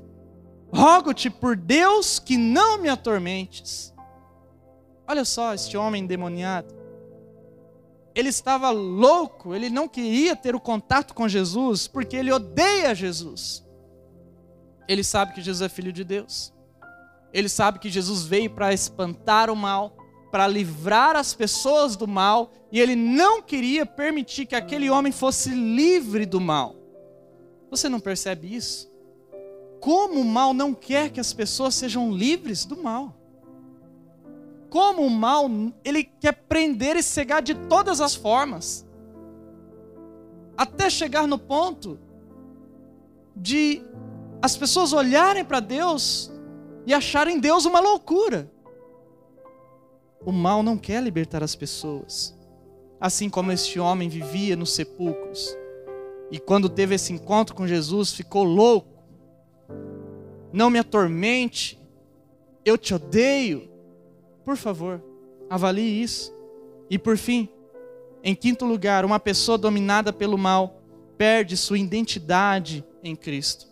rogo-te 0.72 1.30
por 1.30 1.56
Deus 1.56 2.18
que 2.18 2.36
não 2.36 2.78
me 2.78 2.88
atormentes. 2.88 3.91
Olha 5.12 5.26
só 5.26 5.52
este 5.52 5.76
homem 5.76 6.04
endemoniado. 6.04 6.74
Ele 8.14 8.30
estava 8.30 8.70
louco, 8.70 9.54
ele 9.54 9.68
não 9.68 9.86
queria 9.86 10.34
ter 10.34 10.54
o 10.54 10.60
contato 10.60 11.12
com 11.12 11.28
Jesus, 11.28 11.86
porque 11.86 12.16
ele 12.16 12.32
odeia 12.32 12.94
Jesus. 12.94 13.62
Ele 14.88 15.04
sabe 15.04 15.34
que 15.34 15.42
Jesus 15.42 15.60
é 15.60 15.68
filho 15.68 15.92
de 15.92 16.02
Deus. 16.02 16.50
Ele 17.30 17.50
sabe 17.50 17.78
que 17.78 17.90
Jesus 17.90 18.24
veio 18.24 18.48
para 18.48 18.72
espantar 18.72 19.50
o 19.50 19.54
mal, 19.54 19.94
para 20.30 20.46
livrar 20.46 21.14
as 21.14 21.34
pessoas 21.34 21.94
do 21.94 22.08
mal, 22.08 22.50
e 22.72 22.80
ele 22.80 22.96
não 22.96 23.42
queria 23.42 23.84
permitir 23.84 24.46
que 24.46 24.56
aquele 24.56 24.88
homem 24.88 25.12
fosse 25.12 25.50
livre 25.50 26.24
do 26.24 26.40
mal. 26.40 26.74
Você 27.70 27.86
não 27.86 28.00
percebe 28.00 28.56
isso? 28.56 28.90
Como 29.78 30.22
o 30.22 30.24
mal 30.24 30.54
não 30.54 30.72
quer 30.72 31.10
que 31.10 31.20
as 31.20 31.34
pessoas 31.34 31.74
sejam 31.74 32.10
livres 32.10 32.64
do 32.64 32.82
mal? 32.82 33.21
Como 34.72 35.02
o 35.02 35.10
mal, 35.10 35.50
ele 35.84 36.02
quer 36.02 36.32
prender 36.32 36.96
e 36.96 37.02
cegar 37.02 37.42
de 37.42 37.54
todas 37.54 38.00
as 38.00 38.14
formas. 38.14 38.86
Até 40.56 40.88
chegar 40.88 41.28
no 41.28 41.38
ponto 41.38 41.98
de 43.36 43.82
as 44.40 44.56
pessoas 44.56 44.94
olharem 44.94 45.44
para 45.44 45.60
Deus 45.60 46.32
e 46.86 46.94
acharem 46.94 47.38
Deus 47.38 47.66
uma 47.66 47.80
loucura. 47.80 48.50
O 50.24 50.32
mal 50.32 50.62
não 50.62 50.78
quer 50.78 51.02
libertar 51.02 51.42
as 51.42 51.54
pessoas. 51.54 52.34
Assim 52.98 53.28
como 53.28 53.52
este 53.52 53.78
homem 53.78 54.08
vivia 54.08 54.56
nos 54.56 54.72
sepulcros. 54.72 55.54
E 56.30 56.38
quando 56.38 56.70
teve 56.70 56.94
esse 56.94 57.12
encontro 57.12 57.54
com 57.54 57.68
Jesus, 57.68 58.14
ficou 58.14 58.42
louco. 58.42 59.04
Não 60.50 60.70
me 60.70 60.78
atormente. 60.78 61.78
Eu 62.64 62.78
te 62.78 62.94
odeio. 62.94 63.70
Por 64.44 64.56
favor, 64.56 65.02
avalie 65.48 66.02
isso. 66.02 66.34
E 66.90 66.98
por 66.98 67.16
fim, 67.16 67.48
em 68.22 68.34
quinto 68.34 68.64
lugar, 68.64 69.04
uma 69.04 69.18
pessoa 69.18 69.58
dominada 69.58 70.12
pelo 70.12 70.38
mal 70.38 70.82
perde 71.16 71.56
sua 71.56 71.78
identidade 71.78 72.84
em 73.02 73.16
Cristo. 73.16 73.66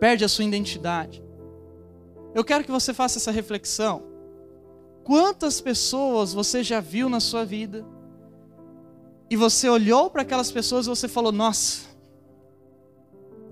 Perde 0.00 0.24
a 0.24 0.28
sua 0.28 0.44
identidade. 0.44 1.22
Eu 2.34 2.44
quero 2.44 2.64
que 2.64 2.70
você 2.70 2.94
faça 2.94 3.18
essa 3.18 3.30
reflexão. 3.30 4.02
Quantas 5.04 5.60
pessoas 5.60 6.32
você 6.32 6.62
já 6.62 6.80
viu 6.80 7.08
na 7.08 7.20
sua 7.20 7.44
vida 7.44 7.84
e 9.28 9.36
você 9.36 9.68
olhou 9.68 10.10
para 10.10 10.22
aquelas 10.22 10.50
pessoas 10.50 10.86
e 10.86 10.88
você 10.88 11.08
falou: 11.08 11.32
Nossa, 11.32 11.86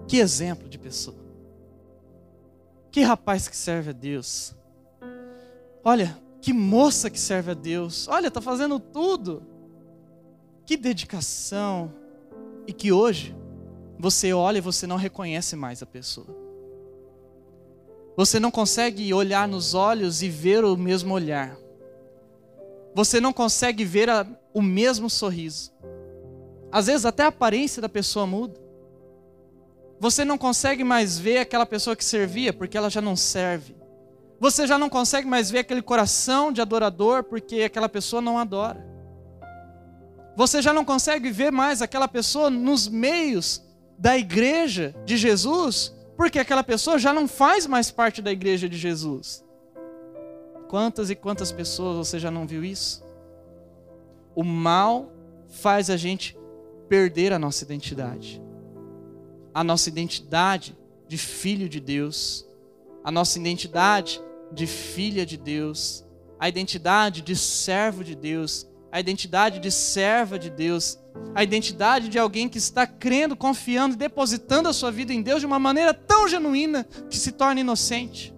que 0.07 0.19
exemplo 0.19 0.69
de 0.69 0.79
pessoa. 0.79 1.17
Que 2.91 3.03
rapaz 3.03 3.49
que 3.49 3.57
serve 3.57 3.91
a 3.91 3.93
Deus. 3.93 4.55
Olha, 5.85 6.19
que 6.41 6.53
moça 6.53 7.11
que 7.11 7.19
serve 7.19 7.53
a 7.53 7.55
Deus. 7.55 8.09
Olha, 8.09 8.29
está 8.29 8.41
fazendo 8.41 8.79
tudo. 8.79 9.43
Que 10.65 10.77
dedicação. 10.77 11.93
E 12.67 12.73
que 12.73 12.93
hoje 12.93 13.35
você 13.99 14.33
olha 14.33 14.59
e 14.59 14.63
você 14.63 14.87
não 14.87 14.97
reconhece 14.97 15.57
mais 15.57 15.83
a 15.83 15.87
pessoa. 15.87 16.27
Você 18.17 18.39
não 18.41 18.51
consegue 18.51 19.13
olhar 19.15 19.49
nos 19.49 19.75
olhos 19.75 20.23
e 20.23 20.29
ver 20.29 20.65
o 20.65 20.77
mesmo 20.77 21.15
olhar. 21.15 21.57
Você 22.95 23.21
não 23.21 23.33
consegue 23.33 23.85
ver 23.85 24.11
a, 24.11 24.27
o 24.53 24.61
mesmo 24.61 25.09
sorriso. 25.09 25.73
Às 26.73 26.87
vezes 26.87 27.05
até 27.05 27.23
a 27.23 27.29
aparência 27.29 27.81
da 27.81 27.89
pessoa 27.89 28.27
muda. 28.27 28.61
Você 29.99 30.25
não 30.25 30.39
consegue 30.39 30.83
mais 30.83 31.19
ver 31.19 31.39
aquela 31.39 31.67
pessoa 31.67 31.95
que 31.95 32.05
servia 32.05 32.53
porque 32.53 32.77
ela 32.77 32.91
já 32.91 33.01
não 33.01 33.17
serve. 33.17 33.80
Você 34.41 34.67
já 34.67 34.79
não 34.79 34.89
consegue 34.89 35.29
mais 35.29 35.51
ver 35.51 35.59
aquele 35.59 35.83
coração 35.83 36.51
de 36.51 36.63
adorador 36.63 37.23
porque 37.23 37.61
aquela 37.61 37.91
pessoa 37.91 38.23
não 38.23 38.39
adora. 38.39 38.83
Você 40.35 40.63
já 40.63 40.73
não 40.73 40.83
consegue 40.83 41.31
ver 41.31 41.53
mais 41.53 41.83
aquela 41.83 42.09
pessoa 42.09 42.49
nos 42.49 42.89
meios 42.89 43.63
da 43.99 44.17
igreja 44.17 44.95
de 45.05 45.19
Jesus 45.19 45.95
porque 46.17 46.39
aquela 46.39 46.65
pessoa 46.65 46.99
já 46.99 47.13
não 47.13 47.29
faz 47.29 47.67
mais 47.67 47.91
parte 47.91 48.23
da 48.23 48.33
igreja 48.33 48.67
de 48.67 48.79
Jesus. 48.79 49.45
Quantas 50.69 51.11
e 51.11 51.15
quantas 51.15 51.53
pessoas 51.53 51.99
você 51.99 52.19
já 52.19 52.31
não 52.31 52.47
viu 52.47 52.65
isso? 52.65 53.05
O 54.35 54.43
mal 54.43 55.13
faz 55.49 55.91
a 55.91 55.99
gente 55.99 56.39
perder 56.89 57.33
a 57.35 57.39
nossa 57.39 57.63
identidade. 57.63 58.41
A 59.53 59.63
nossa 59.63 59.91
identidade 59.91 60.79
de 61.07 61.19
filho 61.19 61.69
de 61.69 61.81
Deus, 61.81 62.47
a 63.05 63.11
nossa 63.11 63.39
identidade 63.39 64.23
de 64.53 64.67
filha 64.67 65.25
de 65.25 65.37
Deus, 65.37 66.05
a 66.39 66.49
identidade 66.49 67.23
de 67.23 67.37
servo 67.37 68.03
de 68.03 68.15
Deus, 68.15 68.67
a 68.93 68.99
identidade 68.99 69.61
de 69.61 69.71
serva 69.71 70.39
de 70.39 70.51
Deus, 70.51 70.99
a 71.35 71.43
identidade 71.43 72.09
de 72.09 72.19
alguém 72.19 72.49
que 72.49 72.59
está 72.59 72.87
crendo, 72.87 73.37
confiando, 73.37 73.97
depositando 73.97 74.69
a 74.69 74.73
sua 74.73 74.91
vida 74.91 75.13
em 75.13 75.23
Deus 75.23 75.41
de 75.41 75.47
uma 75.47 75.59
maneira 75.59 75.95
tão 75.95 76.27
genuína 76.27 76.85
que 77.09 77.17
se 77.17 77.33
torna 77.33 77.61
inocente. 77.61 78.35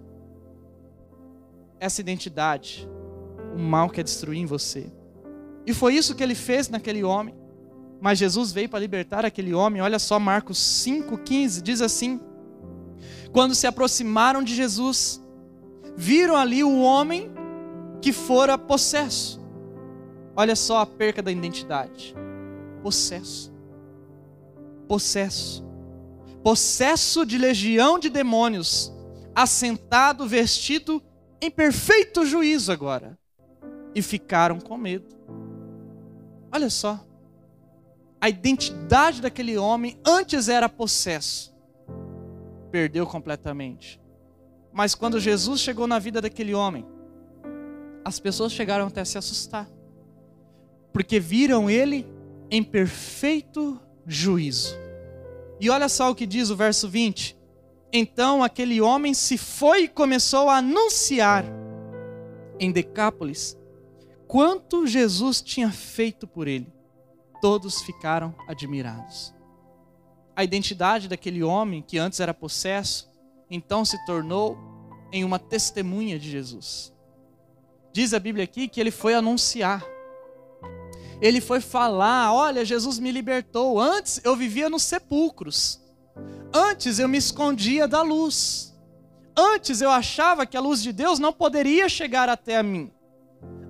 Essa 1.79 2.01
identidade, 2.01 2.87
o 3.55 3.59
mal 3.59 3.89
quer 3.89 4.03
destruir 4.03 4.39
em 4.39 4.45
você. 4.45 4.91
E 5.65 5.73
foi 5.73 5.95
isso 5.95 6.15
que 6.15 6.23
ele 6.23 6.35
fez 6.35 6.69
naquele 6.69 7.03
homem. 7.03 7.35
Mas 8.01 8.19
Jesus 8.19 8.51
veio 8.51 8.67
para 8.67 8.79
libertar 8.79 9.23
aquele 9.23 9.53
homem. 9.53 9.81
Olha 9.81 9.97
só, 9.97 10.19
Marcos 10.19 10.57
5,15 10.57 11.61
diz 11.61 11.81
assim: 11.81 12.19
Quando 13.31 13.55
se 13.55 13.65
aproximaram 13.65 14.43
de 14.43 14.53
Jesus, 14.53 15.22
viram 15.95 16.35
ali 16.35 16.63
o 16.63 16.81
homem 16.81 17.31
que 18.01 18.11
fora 18.11 18.57
possesso. 18.57 19.41
Olha 20.35 20.55
só 20.55 20.79
a 20.79 20.85
perca 20.85 21.21
da 21.21 21.31
identidade. 21.31 22.15
Possesso. 22.81 23.53
Possesso. 24.87 25.63
Possesso 26.43 27.25
de 27.25 27.37
legião 27.37 27.97
de 27.97 28.09
demônios, 28.09 28.93
assentado, 29.33 30.27
vestido 30.27 31.01
em 31.39 31.49
perfeito 31.49 32.25
juízo 32.25 32.71
agora. 32.71 33.17
E 33.95 34.01
ficaram 34.01 34.59
com 34.59 34.77
medo. 34.77 35.15
Olha 36.51 36.69
só. 36.69 36.99
A 38.19 38.27
identidade 38.27 39.21
daquele 39.21 39.57
homem 39.57 39.99
antes 40.05 40.49
era 40.49 40.67
possesso. 40.67 41.53
Perdeu 42.71 43.05
completamente. 43.05 44.02
Mas 44.73 44.95
quando 44.95 45.19
Jesus 45.19 45.61
chegou 45.61 45.85
na 45.85 45.99
vida 45.99 46.19
daquele 46.19 46.53
homem, 46.53 46.85
as 48.03 48.19
pessoas 48.19 48.51
chegaram 48.51 48.87
até 48.87 49.01
a 49.01 49.05
se 49.05 49.17
assustar. 49.17 49.69
Porque 50.91 51.19
viram 51.19 51.69
ele 51.69 52.05
em 52.49 52.63
perfeito 52.63 53.79
juízo. 54.05 54.75
E 55.59 55.69
olha 55.69 55.87
só 55.87 56.11
o 56.11 56.15
que 56.15 56.25
diz 56.25 56.49
o 56.49 56.55
verso 56.55 56.89
20. 56.89 57.37
Então 57.91 58.43
aquele 58.43 58.81
homem 58.81 59.13
se 59.13 59.37
foi 59.37 59.83
e 59.83 59.87
começou 59.87 60.49
a 60.49 60.57
anunciar 60.57 61.45
em 62.59 62.71
Decápolis 62.71 63.57
quanto 64.27 64.87
Jesus 64.87 65.41
tinha 65.41 65.71
feito 65.71 66.25
por 66.25 66.47
ele. 66.47 66.73
Todos 67.39 67.83
ficaram 67.83 68.33
admirados. 68.47 69.33
A 70.35 70.43
identidade 70.43 71.07
daquele 71.07 71.43
homem 71.43 71.83
que 71.83 71.99
antes 71.99 72.19
era 72.19 72.33
possesso, 72.33 73.12
então 73.53 73.85
se 73.85 74.03
tornou 74.03 74.57
em 75.11 75.23
uma 75.23 75.37
testemunha 75.37 76.17
de 76.17 76.27
Jesus. 76.27 76.91
Diz 77.91 78.11
a 78.11 78.19
Bíblia 78.19 78.45
aqui 78.45 78.67
que 78.67 78.81
ele 78.81 78.89
foi 78.89 79.13
anunciar. 79.13 79.85
Ele 81.21 81.39
foi 81.39 81.61
falar: 81.61 82.33
Olha, 82.33 82.65
Jesus 82.65 82.97
me 82.97 83.11
libertou. 83.11 83.79
Antes 83.79 84.19
eu 84.23 84.35
vivia 84.35 84.69
nos 84.71 84.81
sepulcros. 84.81 85.79
Antes 86.51 86.97
eu 86.97 87.07
me 87.07 87.19
escondia 87.19 87.87
da 87.87 88.01
luz. 88.01 88.75
Antes 89.37 89.81
eu 89.81 89.91
achava 89.91 90.47
que 90.47 90.57
a 90.57 90.59
luz 90.59 90.81
de 90.81 90.91
Deus 90.91 91.19
não 91.19 91.31
poderia 91.31 91.87
chegar 91.87 92.27
até 92.29 92.57
a 92.57 92.63
mim. 92.63 92.91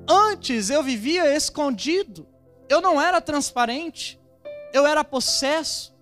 Antes 0.08 0.70
eu 0.70 0.82
vivia 0.82 1.36
escondido. 1.36 2.26
Eu 2.70 2.80
não 2.80 3.02
era 3.02 3.20
transparente. 3.20 4.18
Eu 4.74 4.88
era 4.88 5.04
possesso. 5.04 5.94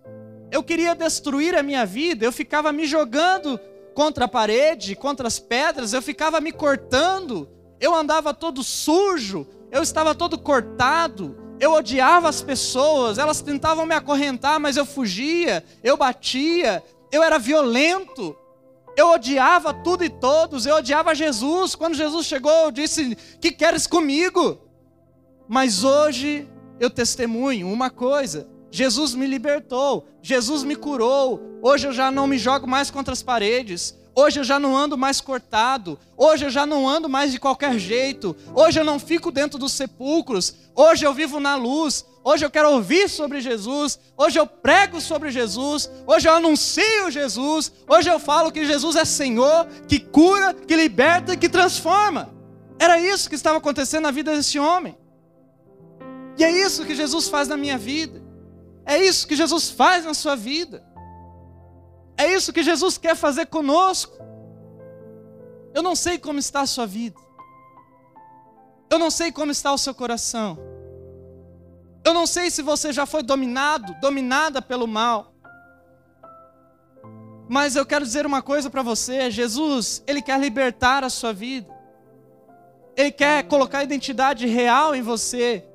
Eu 0.52 0.62
queria 0.62 0.94
destruir 0.94 1.56
a 1.56 1.64
minha 1.64 1.86
vida. 1.86 2.24
Eu 2.24 2.32
ficava 2.32 2.72
me 2.72 2.86
jogando 2.86 3.60
contra 3.94 4.26
a 4.26 4.28
parede, 4.28 4.96
contra 4.96 5.28
as 5.28 5.40
pedras. 5.40 5.94
Eu 5.94 6.02
ficava 6.02 6.40
me 6.42 6.52
cortando 6.52 7.48
eu 7.82 7.96
andava 7.96 8.32
todo 8.32 8.64
sujo, 8.64 9.48
eu 9.72 9.82
estava 9.82 10.14
todo 10.14 10.38
cortado, 10.38 11.36
eu 11.60 11.74
odiava 11.74 12.30
as 12.30 12.40
pessoas, 12.40 13.18
elas 13.18 13.42
tentavam 13.42 13.88
me 13.88 13.96
acorrentar, 13.96 14.60
mas 14.60 14.78
eu 14.78 14.86
fugia, 14.86 15.66
eu 15.84 15.98
batia, 15.98 16.84
eu 17.12 17.24
era 17.24 17.40
violento, 17.40 18.38
eu 18.96 19.10
odiava 19.10 19.74
tudo 19.74 20.04
e 20.04 20.10
todos, 20.10 20.68
eu 20.68 20.76
odiava 20.76 21.16
Jesus. 21.16 21.74
Quando 21.74 21.96
Jesus 21.96 22.28
chegou, 22.28 22.52
eu 22.66 22.72
disse: 22.72 23.16
Que 23.40 23.52
queres 23.52 23.88
comigo? 23.88 24.60
Mas 25.48 25.84
hoje 25.84 26.48
eu 26.80 26.90
testemunho 26.90 27.68
uma 27.68 27.90
coisa: 27.90 28.48
Jesus 28.72 29.14
me 29.14 29.28
libertou, 29.28 30.08
Jesus 30.22 30.64
me 30.64 30.76
curou. 30.76 31.60
Hoje 31.62 31.88
eu 31.88 31.94
já 31.94 32.10
não 32.10 32.26
me 32.26 32.38
jogo 32.38 32.66
mais 32.66 32.90
contra 32.90 33.12
as 33.12 33.22
paredes. 33.22 33.94
Hoje 34.16 34.40
eu 34.40 34.44
já 34.44 34.60
não 34.60 34.76
ando 34.76 34.98
mais 34.98 35.20
cortado. 35.20 36.00
Hoje 36.18 36.46
eu 36.46 36.50
já 36.50 36.66
não 36.66 36.88
ando 36.88 37.10
mais 37.10 37.32
de 37.32 37.40
qualquer 37.40 37.78
jeito. 37.78 38.36
Hoje 38.56 38.80
eu 38.80 38.84
não 38.84 38.98
fico 38.98 39.32
dentro 39.32 39.60
dos 39.60 39.74
sepulcros. 39.74 40.56
Hoje 40.76 41.06
eu 41.06 41.14
vivo 41.14 41.40
na 41.40 41.56
luz. 41.56 42.06
Hoje 42.24 42.46
eu 42.46 42.52
quero 42.52 42.72
ouvir 42.72 43.10
sobre 43.10 43.42
Jesus. 43.42 44.00
Hoje 44.18 44.40
eu 44.40 44.48
prego 44.48 45.02
sobre 45.02 45.32
Jesus. 45.32 45.90
Hoje 46.08 46.30
eu 46.30 46.34
anuncio 46.34 47.12
Jesus. 47.12 47.72
Hoje 47.88 48.10
eu 48.10 48.20
falo 48.20 48.52
que 48.52 48.66
Jesus 48.66 48.96
é 48.96 49.06
Senhor, 49.06 49.68
que 49.88 50.00
cura, 50.00 50.54
que 50.54 50.76
liberta 50.76 51.34
e 51.34 51.38
que 51.38 51.50
transforma. 51.50 52.30
Era 52.80 53.00
isso 53.00 53.30
que 53.30 53.36
estava 53.36 53.58
acontecendo 53.58 54.04
na 54.04 54.12
vida 54.12 54.36
desse 54.36 54.60
homem. 54.60 54.98
E 56.38 56.44
é 56.44 56.52
isso 56.52 56.86
que 56.86 56.96
Jesus 56.96 57.28
faz 57.28 57.48
na 57.48 57.58
minha 57.58 57.78
vida. 57.78 58.31
É 58.86 58.98
isso 58.98 59.28
que 59.28 59.36
Jesus 59.36 59.70
faz 59.70 60.06
na 60.06 60.14
sua 60.14 60.36
vida. 60.36 60.84
É 62.18 62.32
isso 62.34 62.54
que 62.54 62.64
Jesus 62.64 62.98
quer 62.98 63.16
fazer 63.16 63.48
conosco. 63.48 64.18
Eu 65.74 65.82
não 65.82 65.96
sei 65.96 66.18
como 66.18 66.40
está 66.40 66.62
a 66.62 66.68
sua 66.68 66.86
vida. 66.86 67.20
Eu 68.90 69.00
não 69.00 69.10
sei 69.10 69.32
como 69.32 69.52
está 69.52 69.72
o 69.72 69.78
seu 69.78 69.96
coração. 69.96 70.58
Eu 72.04 72.14
não 72.14 72.28
sei 72.28 72.50
se 72.50 72.62
você 72.62 72.92
já 72.92 73.06
foi 73.06 73.24
dominado, 73.24 73.96
dominada 74.02 74.62
pelo 74.62 74.88
mal. 74.88 75.34
Mas 77.48 77.76
eu 77.76 77.86
quero 77.86 78.06
dizer 78.06 78.26
uma 78.26 78.42
coisa 78.42 78.70
para 78.70 78.82
você: 78.82 79.30
Jesus, 79.32 80.04
Ele 80.08 80.22
quer 80.22 80.40
libertar 80.40 81.04
a 81.04 81.10
sua 81.10 81.32
vida. 81.32 81.74
Ele 82.96 83.12
quer 83.12 83.44
colocar 83.44 83.80
a 83.80 83.84
identidade 83.84 84.46
real 84.46 84.94
em 84.94 85.02
você. 85.02 85.66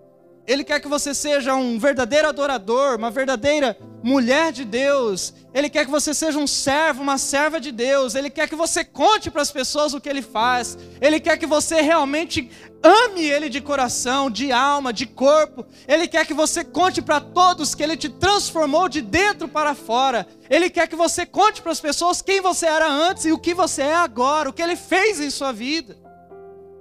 Ele 0.47 0.63
quer 0.63 0.79
que 0.79 0.87
você 0.87 1.13
seja 1.13 1.55
um 1.57 1.77
verdadeiro 1.77 2.29
adorador, 2.29 2.97
uma 2.97 3.11
verdadeira 3.11 3.77
mulher 4.03 4.53
de 4.53 4.65
Deus. 4.65 5.35
Ele 5.53 5.69
quer 5.69 5.85
que 5.85 5.91
você 5.91 6.15
seja 6.15 6.39
um 6.39 6.47
servo, 6.47 7.03
uma 7.03 7.19
serva 7.19 7.59
de 7.59 7.73
Deus. 7.73 8.15
Ele 8.15 8.31
quer 8.31 8.49
que 8.49 8.55
você 8.55 8.85
conte 8.85 9.29
para 9.29 9.43
as 9.43 9.51
pessoas 9.51 9.93
o 9.93 10.01
que 10.01 10.09
ele 10.09 10.23
faz. 10.23 10.79
Ele 11.01 11.19
quer 11.19 11.37
que 11.37 11.47
você 11.47 11.81
realmente 11.81 12.49
ame 12.81 13.25
ele 13.25 13.49
de 13.49 13.61
coração, 13.61 14.31
de 14.31 14.53
alma, 14.53 14.93
de 14.93 15.05
corpo. 15.05 15.67
Ele 15.89 16.07
quer 16.07 16.25
que 16.25 16.35
você 16.35 16.63
conte 16.63 17.03
para 17.03 17.21
todos 17.21 17.75
que 17.75 17.83
ele 17.83 17.97
te 17.97 18.09
transformou 18.09 18.89
de 18.89 19.03
dentro 19.03 19.49
para 19.49 19.75
fora. 19.75 20.29
Ele 20.49 20.71
quer 20.71 20.87
que 20.87 20.95
você 20.95 21.27
conte 21.27 21.61
para 21.61 21.73
as 21.73 21.81
pessoas 21.81 22.23
quem 22.23 22.41
você 22.41 22.67
era 22.67 22.89
antes 22.89 23.25
e 23.25 23.33
o 23.33 23.39
que 23.39 23.53
você 23.53 23.83
é 23.83 23.97
agora, 23.97 24.49
o 24.49 24.53
que 24.53 24.63
ele 24.63 24.77
fez 24.77 25.19
em 25.19 25.31
sua 25.31 25.51
vida. 25.51 25.97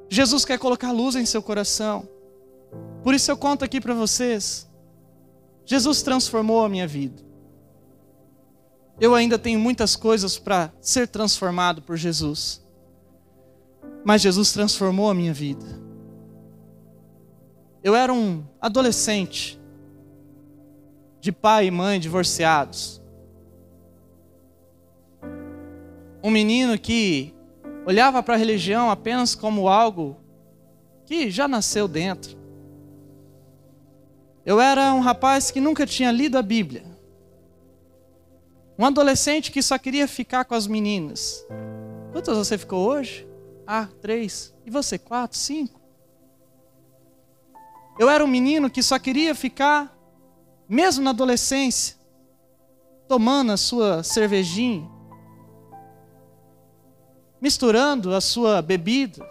Jesus 0.07 0.45
quer 0.45 0.59
colocar 0.59 0.91
luz 0.91 1.15
em 1.15 1.25
seu 1.25 1.41
coração. 1.41 2.14
Por 3.05 3.13
isso 3.13 3.29
eu 3.29 3.37
conto 3.37 3.63
aqui 3.63 3.79
para 3.79 3.93
vocês. 3.93 4.67
Jesus 5.63 6.01
transformou 6.01 6.65
a 6.65 6.67
minha 6.67 6.87
vida. 6.87 7.21
Eu 8.99 9.13
ainda 9.13 9.37
tenho 9.37 9.59
muitas 9.59 9.95
coisas 9.95 10.39
para 10.39 10.73
ser 10.81 11.07
transformado 11.07 11.83
por 11.83 11.97
Jesus. 11.97 12.65
Mas 14.03 14.23
Jesus 14.23 14.51
transformou 14.51 15.07
a 15.07 15.13
minha 15.13 15.31
vida. 15.31 15.79
Eu 17.83 17.95
era 17.95 18.11
um 18.11 18.43
adolescente, 18.59 19.61
de 21.21 21.31
pai 21.31 21.67
e 21.67 21.71
mãe 21.71 21.99
divorciados. 21.99 22.99
Um 26.23 26.31
menino 26.31 26.75
que 26.79 27.35
olhava 27.85 28.23
para 28.23 28.33
a 28.33 28.37
religião 28.37 28.89
apenas 28.89 29.35
como 29.35 29.67
algo 29.67 30.17
que 31.05 31.29
já 31.29 31.47
nasceu 31.47 31.87
dentro. 31.87 32.44
Eu 34.45 34.61
era 34.61 34.93
um 34.93 34.99
rapaz 34.99 35.49
que 35.49 35.59
nunca 35.59 35.87
tinha 35.87 36.11
lido 36.11 36.37
a 36.37 36.41
Bíblia. 36.41 36.85
Um 38.77 38.85
adolescente 38.85 39.51
que 39.51 39.61
só 39.61 39.77
queria 39.77 40.07
ficar 40.07 40.45
com 40.45 40.53
as 40.53 40.67
meninas. 40.67 41.43
Quantas 42.11 42.37
você 42.37 42.57
ficou 42.57 42.87
hoje? 42.87 43.27
Ah, 43.65 43.87
três. 44.01 44.53
E 44.63 44.69
você? 44.69 44.99
Quatro, 44.99 45.37
cinco? 45.37 45.81
Eu 47.97 48.07
era 48.09 48.23
um 48.23 48.27
menino 48.27 48.69
que 48.69 48.83
só 48.83 48.99
queria 48.99 49.33
ficar, 49.33 49.97
mesmo 50.69 51.03
na 51.03 51.09
adolescência, 51.09 51.95
tomando 53.07 53.51
a 53.51 53.57
sua 53.57 54.03
cervejinha, 54.03 54.87
misturando 57.41 58.13
a 58.13 58.19
sua 58.19 58.61
bebida, 58.61 59.25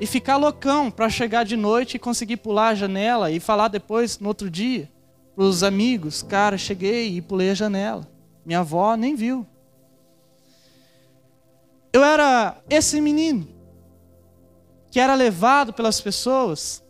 e 0.00 0.06
ficar 0.06 0.38
loucão 0.38 0.90
para 0.90 1.10
chegar 1.10 1.44
de 1.44 1.56
noite 1.56 1.94
e 1.94 1.98
conseguir 1.98 2.38
pular 2.38 2.68
a 2.68 2.74
janela 2.74 3.30
e 3.30 3.38
falar 3.38 3.68
depois, 3.68 4.18
no 4.18 4.28
outro 4.28 4.50
dia, 4.50 4.90
para 5.36 5.44
os 5.44 5.62
amigos: 5.62 6.22
Cara, 6.22 6.56
cheguei 6.56 7.16
e 7.16 7.20
pulei 7.20 7.50
a 7.50 7.54
janela. 7.54 8.08
Minha 8.44 8.60
avó 8.60 8.96
nem 8.96 9.14
viu. 9.14 9.46
Eu 11.92 12.02
era 12.02 12.56
esse 12.68 12.98
menino. 13.00 13.46
que 14.90 14.98
era 14.98 15.14
levado 15.14 15.72
pelas 15.72 16.00
pessoas, 16.00 16.82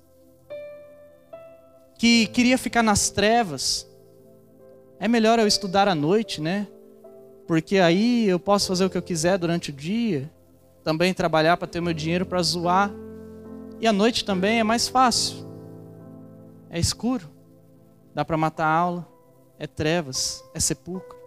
que 1.99 2.29
queria 2.29 2.57
ficar 2.57 2.83
nas 2.83 3.11
trevas. 3.11 3.87
É 4.99 5.07
melhor 5.07 5.39
eu 5.39 5.47
estudar 5.47 5.87
à 5.87 5.95
noite, 5.95 6.41
né? 6.41 6.67
Porque 7.47 7.77
aí 7.79 8.27
eu 8.27 8.39
posso 8.39 8.69
fazer 8.69 8.87
o 8.87 8.91
que 8.91 8.97
eu 8.97 9.03
quiser 9.03 9.37
durante 9.37 9.69
o 9.69 9.73
dia, 9.73 10.31
também 10.83 11.13
trabalhar 11.15 11.57
para 11.57 11.69
ter 11.69 11.81
meu 11.81 11.93
dinheiro 11.93 12.27
para 12.27 12.43
zoar. 12.43 12.91
E 13.81 13.87
à 13.87 13.93
noite 13.93 14.25
também 14.25 14.61
é 14.61 14.65
mais 14.65 14.89
fácil. 14.89 15.49
É 16.69 16.79
escuro, 16.79 17.29
dá 18.15 18.25
para 18.25 18.37
matar 18.37 18.67
a 18.67 18.75
aula, 18.75 19.09
é 19.59 19.67
trevas, 19.67 20.43
é 20.55 20.61
sepulcro. 20.61 21.19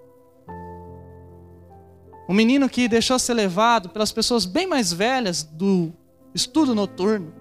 Um 2.28 2.34
menino 2.34 2.70
que 2.70 2.88
deixou 2.88 3.20
ser 3.20 3.34
levado 3.34 3.89
pelas 3.89 4.12
pessoas 4.12 4.46
bem 4.46 4.66
mais 4.66 4.94
velhas 4.94 5.44
do 5.44 5.92
estudo 6.34 6.74
noturno, 6.74 7.34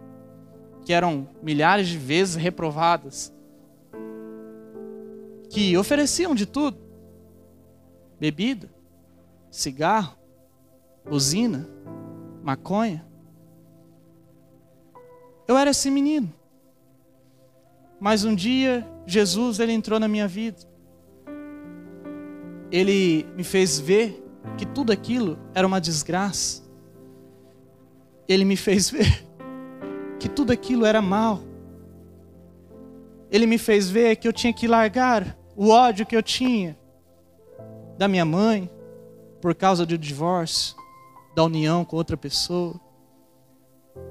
que 0.85 0.93
eram 0.93 1.29
milhares 1.41 1.89
de 1.89 1.97
vezes 1.97 2.35
reprovadas, 2.35 3.33
que 5.49 5.77
ofereciam 5.77 6.35
de 6.35 6.47
tudo: 6.47 6.79
bebida, 8.19 8.69
cigarro, 9.51 10.17
usina, 11.09 11.69
maconha. 12.43 13.07
Eu 15.47 15.57
era 15.57 15.71
esse 15.71 15.91
menino. 15.91 16.33
Mas 18.01 18.25
um 18.25 18.35
dia 18.35 18.87
Jesus 19.07 19.59
ele 19.59 19.73
entrou 19.73 20.01
na 20.01 20.09
minha 20.09 20.27
vida. 20.27 20.59
Ele 22.71 23.27
me 23.37 23.45
fez 23.45 23.79
ver 23.79 24.23
que 24.57 24.67
tudo 24.67 24.93
aquilo 24.93 25.39
era 25.55 25.67
uma 25.67 25.81
desgraça. 25.81 26.63
Ele 28.29 28.45
me 28.45 28.57
fez 28.57 28.91
ver 28.91 29.27
que 30.19 30.29
tudo 30.29 30.53
aquilo 30.53 30.85
era 30.85 31.03
mal. 31.03 31.41
Ele 33.31 33.47
me 33.47 33.59
fez 33.59 33.91
ver 33.91 34.17
que 34.17 34.27
eu 34.27 34.33
tinha 34.33 34.53
que 34.53 34.67
largar 34.67 35.37
o 35.57 35.69
ódio 35.69 36.07
que 36.07 36.17
eu 36.17 36.23
tinha 36.23 36.79
da 37.99 38.09
minha 38.09 38.25
mãe 38.25 38.71
por 39.41 39.55
causa 39.55 39.85
do 39.85 39.99
divórcio, 39.99 40.77
da 41.35 41.45
união 41.45 41.85
com 41.85 41.97
outra 41.97 42.17
pessoa. 42.17 42.81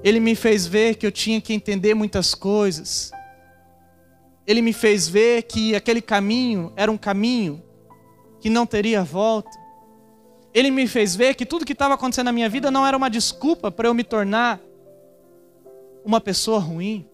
Ele 0.02 0.20
me 0.20 0.34
fez 0.34 0.66
ver 0.66 0.96
que 0.96 1.06
eu 1.06 1.12
tinha 1.12 1.40
que 1.40 1.52
entender 1.52 1.94
muitas 1.94 2.34
coisas. 2.34 3.12
Ele 4.46 4.62
me 4.62 4.72
fez 4.72 5.08
ver 5.08 5.42
que 5.42 5.74
aquele 5.74 6.00
caminho 6.00 6.72
era 6.76 6.90
um 6.90 6.96
caminho 6.96 7.62
que 8.40 8.50
não 8.50 8.66
teria 8.66 9.04
volta. 9.04 9.50
Ele 10.52 10.70
me 10.70 10.86
fez 10.86 11.16
ver 11.16 11.34
que 11.34 11.46
tudo 11.46 11.64
que 11.64 11.72
estava 11.72 11.94
acontecendo 11.94 12.26
na 12.26 12.32
minha 12.32 12.48
vida 12.48 12.70
não 12.70 12.86
era 12.86 12.96
uma 12.96 13.08
desculpa 13.08 13.70
para 13.70 13.88
eu 13.88 13.94
me 13.94 14.04
tornar 14.04 14.60
uma 16.04 16.20
pessoa 16.20 16.58
ruim. 16.58 17.06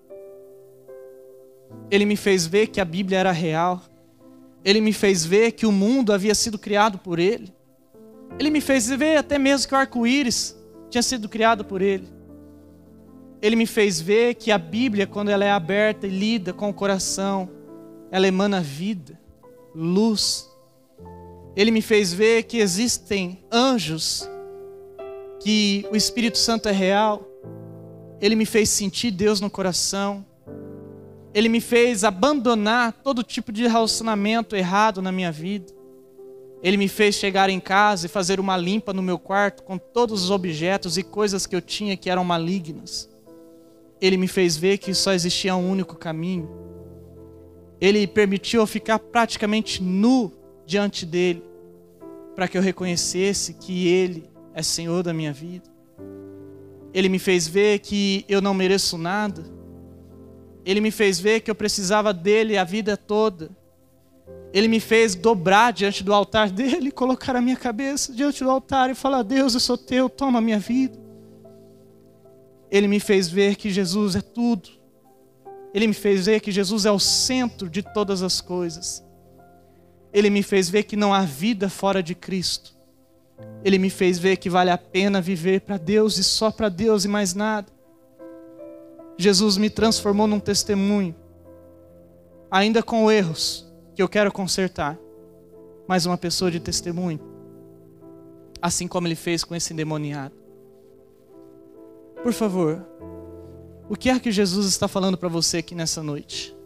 Ele 1.90 2.04
me 2.04 2.16
fez 2.16 2.46
ver 2.46 2.68
que 2.68 2.80
a 2.80 2.84
Bíblia 2.84 3.18
era 3.18 3.32
real. 3.32 3.82
Ele 4.64 4.80
me 4.80 4.92
fez 4.92 5.24
ver 5.24 5.52
que 5.52 5.66
o 5.66 5.72
mundo 5.72 6.12
havia 6.12 6.34
sido 6.34 6.58
criado 6.58 6.98
por 6.98 7.18
ele. 7.18 7.52
Ele 8.38 8.50
me 8.50 8.60
fez 8.60 8.88
ver 8.88 9.16
até 9.16 9.38
mesmo 9.38 9.68
que 9.68 9.74
o 9.74 9.78
arco-íris 9.78 10.56
tinha 10.90 11.02
sido 11.02 11.28
criado 11.28 11.64
por 11.64 11.82
ele. 11.82 12.08
Ele 13.40 13.54
me 13.54 13.66
fez 13.66 14.00
ver 14.00 14.34
que 14.34 14.50
a 14.50 14.58
Bíblia, 14.58 15.06
quando 15.06 15.28
ela 15.28 15.44
é 15.44 15.50
aberta 15.50 16.06
e 16.06 16.10
lida 16.10 16.52
com 16.52 16.68
o 16.70 16.74
coração, 16.74 17.48
ela 18.10 18.26
emana 18.26 18.60
vida, 18.60 19.18
luz, 19.74 20.48
ele 21.54 21.70
me 21.70 21.82
fez 21.82 22.12
ver 22.12 22.44
que 22.44 22.58
existem 22.58 23.44
anjos, 23.50 24.28
que 25.40 25.84
o 25.90 25.96
Espírito 25.96 26.38
Santo 26.38 26.68
é 26.68 26.72
real. 26.72 27.26
Ele 28.20 28.36
me 28.36 28.46
fez 28.46 28.68
sentir 28.68 29.10
Deus 29.10 29.40
no 29.40 29.50
coração. 29.50 30.24
Ele 31.34 31.48
me 31.48 31.60
fez 31.60 32.04
abandonar 32.04 32.92
todo 32.92 33.22
tipo 33.22 33.52
de 33.52 33.66
relacionamento 33.66 34.56
errado 34.56 35.02
na 35.02 35.12
minha 35.12 35.30
vida. 35.30 35.72
Ele 36.62 36.76
me 36.76 36.88
fez 36.88 37.14
chegar 37.14 37.48
em 37.50 37.60
casa 37.60 38.06
e 38.06 38.08
fazer 38.08 38.40
uma 38.40 38.56
limpa 38.56 38.92
no 38.92 39.02
meu 39.02 39.18
quarto 39.18 39.62
com 39.62 39.78
todos 39.78 40.24
os 40.24 40.30
objetos 40.30 40.98
e 40.98 41.02
coisas 41.02 41.46
que 41.46 41.54
eu 41.54 41.60
tinha 41.60 41.96
que 41.96 42.10
eram 42.10 42.24
malignas. 42.24 43.08
Ele 44.00 44.16
me 44.16 44.28
fez 44.28 44.56
ver 44.56 44.78
que 44.78 44.92
só 44.94 45.12
existia 45.12 45.54
um 45.54 45.70
único 45.70 45.96
caminho. 45.96 46.48
Ele 47.80 48.06
permitiu 48.06 48.60
eu 48.60 48.66
ficar 48.66 48.98
praticamente 48.98 49.82
nu 49.82 50.32
diante 50.66 51.06
dele 51.06 51.42
para 52.34 52.46
que 52.48 52.58
eu 52.58 52.62
reconhecesse 52.62 53.54
que 53.54 53.88
Ele 53.88 54.28
é 54.54 54.62
Senhor 54.62 55.02
da 55.02 55.12
minha 55.12 55.32
vida. 55.32 55.68
Ele 56.92 57.08
me 57.08 57.18
fez 57.18 57.46
ver 57.46 57.80
que 57.80 58.24
eu 58.28 58.40
não 58.40 58.54
mereço 58.54 58.96
nada. 58.96 59.44
Ele 60.64 60.80
me 60.80 60.90
fez 60.90 61.18
ver 61.18 61.40
que 61.40 61.50
eu 61.50 61.54
precisava 61.54 62.12
dele 62.12 62.56
a 62.56 62.64
vida 62.64 62.96
toda. 62.96 63.50
Ele 64.52 64.68
me 64.68 64.80
fez 64.80 65.14
dobrar 65.14 65.72
diante 65.72 66.02
do 66.02 66.12
altar 66.12 66.50
dele, 66.50 66.90
colocar 66.92 67.36
a 67.36 67.40
minha 67.40 67.56
cabeça 67.56 68.12
diante 68.12 68.42
do 68.42 68.50
altar 68.50 68.90
e 68.90 68.94
falar: 68.94 69.22
Deus, 69.22 69.54
eu 69.54 69.60
sou 69.60 69.76
teu, 69.76 70.08
toma 70.08 70.38
a 70.38 70.42
minha 70.42 70.58
vida. 70.58 70.98
Ele 72.70 72.88
me 72.88 73.00
fez 73.00 73.28
ver 73.28 73.56
que 73.56 73.70
Jesus 73.70 74.16
é 74.16 74.20
tudo. 74.20 74.68
Ele 75.72 75.86
me 75.86 75.94
fez 75.94 76.26
ver 76.26 76.40
que 76.40 76.50
Jesus 76.50 76.86
é 76.86 76.90
o 76.90 76.98
centro 76.98 77.68
de 77.68 77.82
todas 77.82 78.22
as 78.22 78.40
coisas. 78.40 79.04
Ele 80.12 80.30
me 80.30 80.42
fez 80.42 80.68
ver 80.68 80.84
que 80.84 80.96
não 80.96 81.12
há 81.12 81.22
vida 81.22 81.68
fora 81.68 82.02
de 82.02 82.14
Cristo. 82.14 82.74
Ele 83.62 83.78
me 83.78 83.90
fez 83.90 84.18
ver 84.18 84.38
que 84.38 84.50
vale 84.50 84.70
a 84.70 84.78
pena 84.78 85.20
viver 85.20 85.60
para 85.60 85.76
Deus 85.76 86.16
e 86.16 86.24
só 86.24 86.50
para 86.50 86.68
Deus 86.68 87.04
e 87.04 87.08
mais 87.08 87.34
nada. 87.34 87.70
Jesus 89.16 89.56
me 89.56 89.68
transformou 89.68 90.26
num 90.26 90.40
testemunho, 90.40 91.14
ainda 92.50 92.82
com 92.82 93.10
erros 93.10 93.67
que 93.98 94.02
eu 94.02 94.08
quero 94.08 94.30
consertar, 94.30 94.96
mas 95.88 96.06
uma 96.06 96.16
pessoa 96.16 96.52
de 96.52 96.60
testemunho, 96.60 97.18
assim 98.62 98.86
como 98.86 99.08
ele 99.08 99.16
fez 99.16 99.42
com 99.42 99.56
esse 99.56 99.72
endemoniado. 99.72 100.36
Por 102.22 102.32
favor, 102.32 102.86
o 103.90 103.96
que 103.96 104.08
é 104.08 104.20
que 104.20 104.30
Jesus 104.30 104.68
está 104.68 104.86
falando 104.86 105.18
para 105.18 105.28
você 105.28 105.56
aqui 105.56 105.74
nessa 105.74 106.00
noite? 106.00 106.56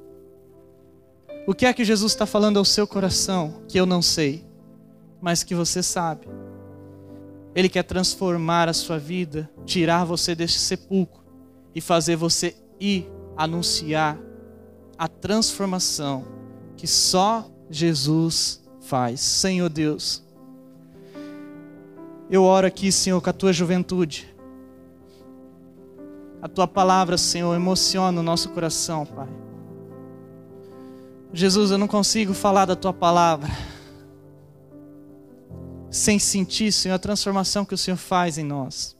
O 1.46 1.54
que 1.54 1.64
é 1.64 1.72
que 1.72 1.86
Jesus 1.86 2.12
está 2.12 2.26
falando 2.26 2.58
ao 2.58 2.66
seu 2.66 2.86
coração 2.86 3.62
que 3.66 3.80
eu 3.80 3.86
não 3.86 4.02
sei, 4.02 4.44
mas 5.18 5.42
que 5.42 5.54
você 5.54 5.82
sabe? 5.82 6.28
Ele 7.54 7.70
quer 7.70 7.84
transformar 7.84 8.68
a 8.68 8.74
sua 8.74 8.98
vida, 8.98 9.50
tirar 9.64 10.04
você 10.04 10.34
deste 10.34 10.58
sepulcro 10.58 11.24
e 11.74 11.80
fazer 11.80 12.14
você 12.14 12.54
ir 12.78 13.10
anunciar 13.38 14.18
a 14.98 15.08
transformação 15.08 16.41
que 16.82 16.86
só 16.88 17.48
Jesus 17.70 18.60
faz. 18.80 19.20
Senhor 19.20 19.68
Deus, 19.68 20.20
eu 22.28 22.42
oro 22.42 22.66
aqui, 22.66 22.90
Senhor, 22.90 23.20
com 23.20 23.30
a 23.30 23.32
tua 23.32 23.52
juventude. 23.52 24.34
A 26.42 26.48
tua 26.48 26.66
palavra, 26.66 27.16
Senhor, 27.16 27.54
emociona 27.54 28.18
o 28.18 28.22
nosso 28.24 28.48
coração, 28.48 29.06
Pai. 29.06 29.28
Jesus, 31.32 31.70
eu 31.70 31.78
não 31.78 31.86
consigo 31.86 32.34
falar 32.34 32.64
da 32.64 32.74
tua 32.74 32.92
palavra 32.92 33.48
sem 35.88 36.18
sentir, 36.18 36.72
Senhor, 36.72 36.96
a 36.96 36.98
transformação 36.98 37.64
que 37.64 37.74
o 37.74 37.78
Senhor 37.78 37.96
faz 37.96 38.38
em 38.38 38.44
nós. 38.44 38.96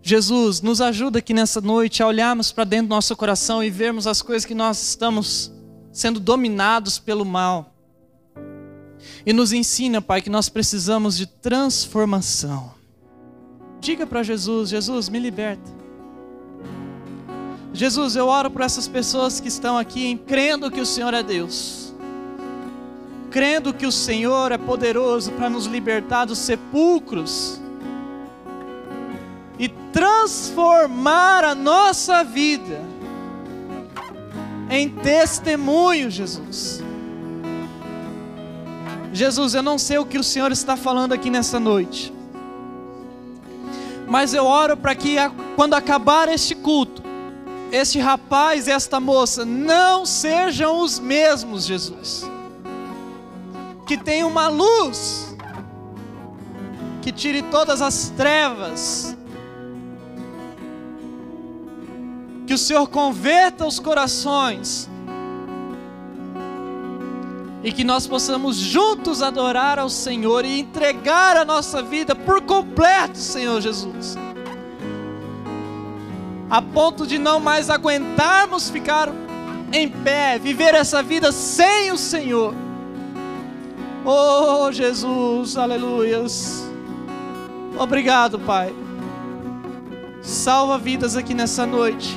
Jesus, 0.00 0.60
nos 0.60 0.80
ajuda 0.80 1.18
aqui 1.18 1.34
nessa 1.34 1.60
noite 1.60 2.04
a 2.04 2.06
olharmos 2.06 2.52
para 2.52 2.62
dentro 2.62 2.86
do 2.86 2.90
nosso 2.90 3.16
coração 3.16 3.64
e 3.64 3.68
vermos 3.68 4.06
as 4.06 4.22
coisas 4.22 4.46
que 4.46 4.54
nós 4.54 4.80
estamos 4.80 5.53
sendo 5.94 6.18
dominados 6.18 6.98
pelo 6.98 7.24
mal. 7.24 7.72
E 9.24 9.32
nos 9.32 9.52
ensina, 9.52 10.02
Pai, 10.02 10.20
que 10.20 10.28
nós 10.28 10.48
precisamos 10.48 11.16
de 11.16 11.26
transformação. 11.26 12.74
Diga 13.80 14.06
para 14.06 14.22
Jesus: 14.22 14.68
Jesus, 14.68 15.08
me 15.08 15.18
liberta. 15.18 15.72
Jesus, 17.72 18.16
eu 18.16 18.26
oro 18.26 18.50
por 18.50 18.62
essas 18.62 18.86
pessoas 18.86 19.40
que 19.40 19.48
estão 19.48 19.78
aqui, 19.78 20.20
crendo 20.26 20.70
que 20.70 20.80
o 20.80 20.86
Senhor 20.86 21.12
é 21.14 21.22
Deus, 21.22 21.92
crendo 23.30 23.72
que 23.72 23.86
o 23.86 23.92
Senhor 23.92 24.52
é 24.52 24.58
poderoso 24.58 25.32
para 25.32 25.50
nos 25.50 25.66
libertar 25.66 26.24
dos 26.24 26.38
sepulcros 26.38 27.60
e 29.58 29.68
transformar 29.92 31.44
a 31.44 31.54
nossa 31.54 32.22
vida 32.22 32.93
em 34.74 34.88
testemunho, 34.88 36.10
Jesus. 36.10 36.82
Jesus, 39.12 39.54
eu 39.54 39.62
não 39.62 39.78
sei 39.78 39.98
o 39.98 40.04
que 40.04 40.18
o 40.18 40.24
Senhor 40.24 40.50
está 40.50 40.76
falando 40.76 41.12
aqui 41.12 41.30
nessa 41.30 41.60
noite, 41.60 42.12
mas 44.08 44.34
eu 44.34 44.44
oro 44.44 44.76
para 44.76 44.94
que 44.94 45.16
quando 45.54 45.74
acabar 45.74 46.28
este 46.28 46.54
culto, 46.54 47.02
este 47.70 47.98
rapaz 47.98 48.66
e 48.66 48.72
esta 48.72 48.98
moça 48.98 49.44
não 49.44 50.04
sejam 50.04 50.80
os 50.80 50.98
mesmos, 50.98 51.64
Jesus. 51.64 52.28
Que 53.86 53.96
tenha 53.96 54.26
uma 54.26 54.48
luz 54.48 55.36
que 57.02 57.12
tire 57.12 57.42
todas 57.42 57.82
as 57.82 58.08
trevas 58.10 59.16
Que 62.54 62.56
o 62.56 62.58
Senhor 62.58 62.86
converta 62.86 63.66
os 63.66 63.80
corações 63.80 64.88
e 67.64 67.72
que 67.72 67.82
nós 67.82 68.06
possamos 68.06 68.56
juntos 68.56 69.22
adorar 69.22 69.80
ao 69.80 69.90
Senhor 69.90 70.44
e 70.44 70.60
entregar 70.60 71.36
a 71.36 71.44
nossa 71.44 71.82
vida 71.82 72.14
por 72.14 72.42
completo, 72.42 73.18
Senhor 73.18 73.60
Jesus. 73.60 74.16
A 76.48 76.62
ponto 76.62 77.04
de 77.04 77.18
não 77.18 77.40
mais 77.40 77.70
aguentarmos 77.70 78.70
ficar 78.70 79.08
em 79.72 79.88
pé, 79.88 80.38
viver 80.38 80.76
essa 80.76 81.02
vida 81.02 81.32
sem 81.32 81.90
o 81.90 81.98
Senhor. 81.98 82.54
Oh, 84.04 84.70
Jesus, 84.70 85.56
aleluias. 85.56 86.64
Obrigado, 87.76 88.38
Pai. 88.38 88.72
Salva 90.22 90.78
vidas 90.78 91.16
aqui 91.16 91.34
nessa 91.34 91.66
noite. 91.66 92.16